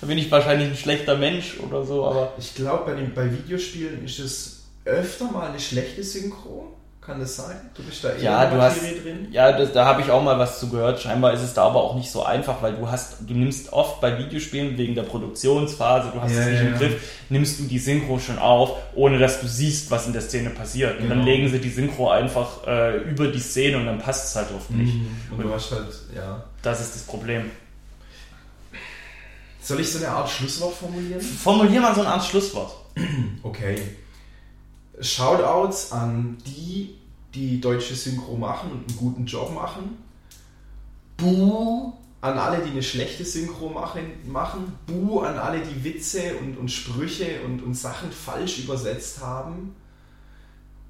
da 0.00 0.06
bin 0.06 0.18
ich 0.18 0.30
wahrscheinlich 0.30 0.68
ein 0.68 0.76
schlechter 0.76 1.16
Mensch 1.16 1.58
oder 1.60 1.84
so, 1.84 2.06
aber 2.06 2.32
ich 2.38 2.54
glaube, 2.54 2.90
bei, 2.90 2.94
den- 3.00 3.14
bei 3.14 3.30
Videospielen 3.30 4.04
ist 4.04 4.18
es 4.18 4.62
öfter 4.84 5.30
mal 5.30 5.48
eine 5.50 5.60
schlechte 5.60 6.02
Synchro. 6.02 6.76
Kann 7.10 7.18
das 7.18 7.34
sein? 7.34 7.56
Du 7.74 7.82
bist 7.82 8.04
da 8.04 8.10
eher 8.12 8.22
ja, 8.22 8.44
in 8.44 8.50
der 8.54 8.62
hast, 8.62 8.82
drin? 8.82 9.28
ja, 9.32 9.50
das, 9.50 9.72
da 9.72 9.84
habe 9.84 10.00
ich 10.00 10.10
auch 10.12 10.22
mal 10.22 10.38
was 10.38 10.60
zu 10.60 10.68
gehört. 10.68 11.00
Scheinbar 11.00 11.32
ist 11.32 11.40
es 11.40 11.54
da 11.54 11.64
aber 11.64 11.82
auch 11.82 11.96
nicht 11.96 12.08
so 12.08 12.22
einfach, 12.22 12.62
weil 12.62 12.74
du 12.74 12.88
hast, 12.88 13.16
du 13.26 13.34
nimmst 13.34 13.72
oft 13.72 14.00
bei 14.00 14.16
Videospielen 14.16 14.78
wegen 14.78 14.94
der 14.94 15.02
Produktionsphase, 15.02 16.12
du 16.14 16.20
hast 16.20 16.32
Ja, 16.32 16.40
es 16.42 16.46
nicht 16.46 16.62
ja, 16.62 16.68
im. 16.68 16.78
Griff, 16.78 17.02
nimmst 17.28 17.58
du 17.58 17.64
die 17.64 17.80
Synchro 17.80 18.20
schon 18.20 18.38
auf, 18.38 18.76
ohne 18.94 19.18
dass 19.18 19.40
du 19.40 19.48
siehst, 19.48 19.90
was 19.90 20.06
in 20.06 20.12
der 20.12 20.22
Szene 20.22 20.50
passiert. 20.50 21.00
Und 21.00 21.08
dann 21.08 21.18
Genau. 21.18 21.30
legen 21.32 21.48
sie 21.48 21.58
die 21.58 21.70
Synchro 21.70 22.10
einfach 22.10 22.64
äh, 22.68 22.98
über 22.98 23.26
die 23.26 23.40
Szene 23.40 23.78
und 23.78 23.86
dann 23.86 23.98
passt 23.98 24.26
es 24.26 24.36
halt 24.36 24.54
oft 24.56 24.70
nicht. 24.70 24.94
Mhm. 24.94 25.08
Und 25.32 25.42
du 25.42 25.52
hast 25.52 25.72
halt, 25.72 25.88
ja. 26.14 26.44
Das 26.62 26.80
ist 26.80 26.94
das 26.94 27.02
Problem. 27.02 27.50
Soll 29.60 29.80
ich 29.80 29.90
so 29.90 29.98
eine 29.98 30.08
Art 30.14 30.30
Schlusswort 30.30 30.74
formulieren? 30.74 31.20
Formulier 31.20 31.80
mal 31.80 31.92
so 31.94 32.02
eine 32.02 32.10
Art 32.10 32.24
Schlusswort. 32.24 32.72
Okay. 33.42 33.80
Shoutouts 35.00 35.92
an 35.92 36.36
die, 36.46 36.94
die 37.34 37.60
deutsche 37.60 37.94
Synchro 37.94 38.36
machen 38.36 38.72
und 38.72 38.88
einen 38.88 38.98
guten 38.98 39.26
Job 39.26 39.54
machen. 39.54 39.98
Buh 41.16 41.92
an 42.20 42.38
alle, 42.38 42.62
die 42.62 42.70
eine 42.70 42.82
schlechte 42.82 43.24
Synchro 43.24 43.68
machen. 43.68 44.02
machen. 44.26 44.72
Buh 44.86 45.20
an 45.20 45.38
alle, 45.38 45.60
die 45.60 45.84
Witze 45.84 46.36
und, 46.40 46.58
und 46.58 46.70
Sprüche 46.70 47.42
und, 47.44 47.62
und 47.62 47.74
Sachen 47.74 48.10
falsch 48.12 48.58
übersetzt 48.58 49.20
haben. 49.20 49.74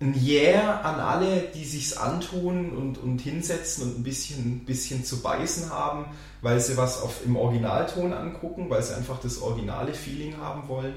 Ein 0.03 0.15
Yeah 0.19 0.81
an 0.81 0.99
alle, 0.99 1.43
die 1.55 1.65
sich's 1.65 1.93
antun 1.93 2.71
und, 2.71 2.97
und 2.97 3.21
hinsetzen 3.21 3.85
und 3.85 3.99
ein 3.99 4.03
bisschen, 4.03 4.61
bisschen 4.65 5.05
zu 5.05 5.21
beißen 5.21 5.69
haben, 5.71 6.07
weil 6.41 6.59
sie 6.59 6.79
was 6.79 7.03
auf, 7.03 7.21
im 7.27 7.37
Originalton 7.37 8.15
angucken, 8.15 8.71
weil 8.71 8.83
sie 8.83 8.97
einfach 8.97 9.21
das 9.21 9.43
originale 9.43 9.93
Feeling 9.93 10.39
haben 10.39 10.69
wollen. 10.69 10.95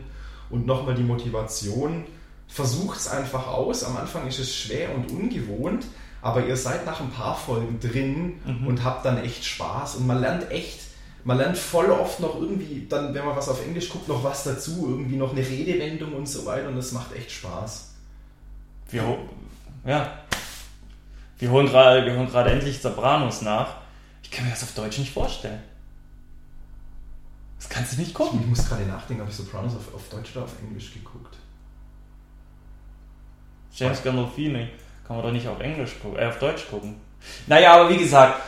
Und 0.50 0.66
nochmal 0.66 0.96
die 0.96 1.04
Motivation, 1.04 2.06
versucht 2.54 3.00
es 3.00 3.08
einfach 3.08 3.48
aus. 3.48 3.84
Am 3.84 3.98
Anfang 3.98 4.28
ist 4.28 4.38
es 4.38 4.56
schwer 4.56 4.94
und 4.94 5.10
ungewohnt, 5.12 5.86
aber 6.22 6.46
ihr 6.46 6.56
seid 6.56 6.86
nach 6.86 7.02
ein 7.02 7.10
paar 7.10 7.36
Folgen 7.36 7.80
drin 7.80 8.40
und 8.68 8.84
habt 8.84 9.06
dann 9.06 9.18
echt 9.18 9.44
Spaß 9.44 9.96
und 9.96 10.06
man 10.06 10.22
lernt 10.22 10.52
echt, 10.52 10.80
man 11.24 11.38
lernt 11.38 11.58
voll 11.58 11.90
oft 11.90 12.20
noch 12.20 12.40
irgendwie, 12.40 12.86
dann, 12.88 13.14
wenn 13.16 13.26
man 13.26 13.36
was 13.36 13.50
auf 13.50 13.66
Englisch 13.66 13.90
guckt, 13.90 14.08
noch 14.08 14.24
was 14.24 14.44
dazu, 14.44 14.86
irgendwie 14.88 15.16
noch 15.16 15.32
eine 15.32 15.42
Redewendung 15.42 16.14
und 16.14 16.30
so 16.30 16.46
weiter 16.46 16.68
und 16.68 16.76
das 16.76 16.92
macht 16.92 17.16
echt 17.16 17.32
Spaß. 17.32 17.96
Wir, 18.90 19.18
ja. 19.86 20.20
Wir 21.40 21.50
holen 21.50 21.66
gerade, 21.66 22.06
wir 22.06 22.16
holen 22.16 22.30
gerade 22.30 22.52
endlich 22.52 22.82
Sopranos 22.82 23.42
nach. 23.42 23.78
Ich 24.22 24.30
kann 24.30 24.46
mir 24.46 24.52
das 24.52 24.62
auf 24.62 24.74
Deutsch 24.74 25.00
nicht 25.00 25.12
vorstellen. 25.12 25.60
Das 27.58 27.68
kannst 27.68 27.94
du 27.94 28.00
nicht 28.00 28.14
gucken. 28.14 28.42
Ich 28.42 28.48
muss 28.48 28.70
gerade 28.70 28.84
nachdenken, 28.84 29.22
habe 29.22 29.32
ich 29.32 29.38
Sopranos 29.38 29.74
auf, 29.76 29.96
auf 29.96 30.08
Deutsch 30.10 30.36
oder 30.36 30.44
auf 30.46 30.54
Englisch 30.62 30.94
geguckt? 30.94 31.38
James 33.76 34.04
Gandolfini 34.04 34.68
kann 35.08 35.18
man 35.18 35.26
doch 35.26 35.32
nicht 35.32 35.48
auf 35.48 35.60
Englisch 35.60 35.92
gucken, 36.02 36.20
äh, 36.20 36.26
auf 36.26 36.40
Deutsch 36.40 36.68
gucken. 36.70 36.96
Naja, 37.48 37.74
aber 37.76 37.90
wie 37.90 37.98
gesagt, 37.98 38.42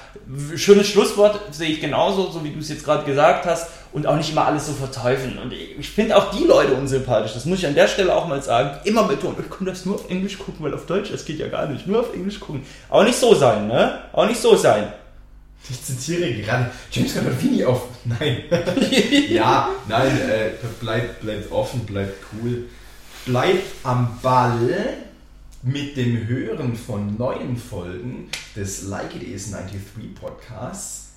schönes 0.55 0.87
Schlusswort 0.87 1.39
sehe 1.53 1.69
ich 1.69 1.79
genauso, 1.79 2.29
so 2.29 2.43
wie 2.43 2.51
du 2.51 2.59
es 2.59 2.69
jetzt 2.69 2.83
gerade 2.83 3.05
gesagt 3.05 3.45
hast, 3.45 3.69
und 3.93 4.05
auch 4.05 4.17
nicht 4.17 4.31
immer 4.31 4.45
alles 4.45 4.67
so 4.67 4.73
verteufeln. 4.73 5.37
Und 5.37 5.53
ich, 5.53 5.89
finde 5.89 6.17
auch 6.17 6.29
die 6.31 6.43
Leute 6.43 6.73
unsympathisch, 6.73 7.33
das 7.33 7.45
muss 7.45 7.59
ich 7.59 7.67
an 7.67 7.75
der 7.75 7.87
Stelle 7.87 8.13
auch 8.13 8.27
mal 8.27 8.41
sagen. 8.41 8.77
Immer 8.83 9.03
betonen, 9.05 9.37
ich 9.39 9.49
kann 9.49 9.65
das 9.65 9.85
nur 9.85 9.95
auf 9.95 10.09
Englisch 10.09 10.37
gucken, 10.37 10.65
weil 10.65 10.73
auf 10.73 10.85
Deutsch, 10.85 11.11
das 11.11 11.23
geht 11.23 11.39
ja 11.39 11.47
gar 11.47 11.67
nicht. 11.67 11.87
Nur 11.87 12.01
auf 12.01 12.13
Englisch 12.13 12.39
gucken. 12.41 12.63
Auch 12.89 13.03
nicht 13.03 13.17
so 13.17 13.33
sein, 13.33 13.67
ne? 13.67 13.99
Auch 14.11 14.27
nicht 14.27 14.41
so 14.41 14.57
sein. 14.57 14.91
Ich 15.69 15.81
zitiere 15.81 16.31
gerade 16.33 16.69
James 16.91 17.15
Gandolfini 17.15 17.63
auf. 17.63 17.83
Nein. 18.03 18.43
ja, 19.29 19.69
nein, 19.87 20.21
äh, 20.29 20.49
bleibt, 20.81 21.21
bleibt 21.21 21.51
offen, 21.51 21.85
bleibt 21.85 22.21
cool. 22.33 22.65
Bleibt 23.25 23.63
am 23.83 24.19
Ball 24.21 24.97
mit 25.65 25.97
dem 25.97 26.27
Hören 26.27 26.75
von 26.75 27.17
neuen 27.17 27.57
Folgen 27.57 28.29
des 28.55 28.83
Like 28.83 29.15
It 29.15 29.23
Is 29.23 29.49
93 29.49 30.13
Podcasts. 30.13 31.13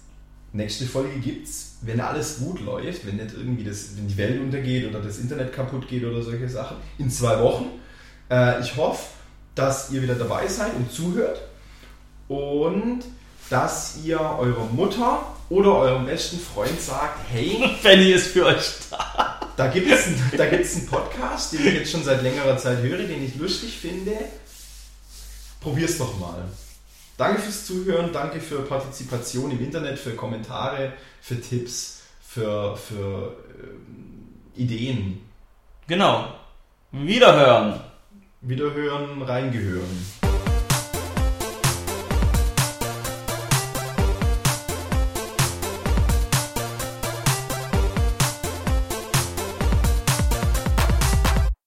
nächste 0.55 0.87
Folge 0.87 1.19
gibt's, 1.19 1.77
wenn 1.83 2.01
alles 2.01 2.39
gut 2.39 2.61
läuft, 2.63 3.07
wenn 3.07 3.17
nicht 3.17 3.35
irgendwie 3.35 3.63
das, 3.63 3.95
wenn 3.99 4.09
die 4.09 4.17
Welt 4.17 4.41
untergeht 4.41 4.89
oder 4.89 5.01
das 5.01 5.19
Internet 5.19 5.53
kaputt 5.53 5.87
geht 5.87 6.03
oder 6.03 6.23
solche 6.23 6.49
Sachen, 6.49 6.79
in 6.97 7.11
zwei 7.11 7.39
Wochen. 7.43 7.67
Äh, 8.31 8.63
ich 8.63 8.75
hoffe, 8.75 9.09
dass 9.55 9.91
ihr 9.91 10.01
wieder 10.01 10.15
dabei 10.15 10.49
seid 10.49 10.75
und 10.77 10.91
zuhört 10.91 11.43
und 12.29 13.01
dass 13.51 13.99
ihr 14.03 14.19
eurer 14.19 14.65
Mutter 14.73 15.27
oder 15.51 15.75
eurem 15.75 16.07
besten 16.07 16.39
Freund 16.39 16.81
sagt, 16.81 17.19
hey, 17.31 17.77
Fanny 17.83 18.13
ist 18.13 18.29
für 18.29 18.47
euch 18.47 18.65
da. 18.91 19.28
Da 19.59 19.67
gibt 19.67 19.91
es 19.91 20.07
einen, 20.07 20.31
da 20.37 20.47
gibt's 20.47 20.77
einen 20.77 20.87
Podcast, 20.87 21.53
den 21.53 21.67
ich 21.67 21.75
jetzt 21.75 21.91
schon 21.91 22.05
seit 22.05 22.23
längerer 22.23 22.57
Zeit 22.57 22.79
höre, 22.79 22.99
den 22.99 23.25
ich 23.25 23.35
lustig 23.35 23.77
finde. 23.77 24.13
Probier's 25.61 25.99
doch 25.99 26.17
mal. 26.21 26.45
Danke 27.17 27.43
fürs 27.43 27.67
Zuhören, 27.67 28.13
danke 28.13 28.41
für 28.41 28.63
Partizipation 28.63 29.51
im 29.51 29.59
Internet, 29.59 29.99
für 29.99 30.13
Kommentare, 30.13 30.93
für 31.21 31.41
Tipps, 31.41 32.03
für, 32.25 32.77
für 32.77 33.37
ähm, 33.61 34.29
Ideen. 34.55 35.23
Genau. 35.89 36.35
Wiederhören. 36.93 37.81
Wiederhören, 38.41 39.23
reingehören. 39.23 40.18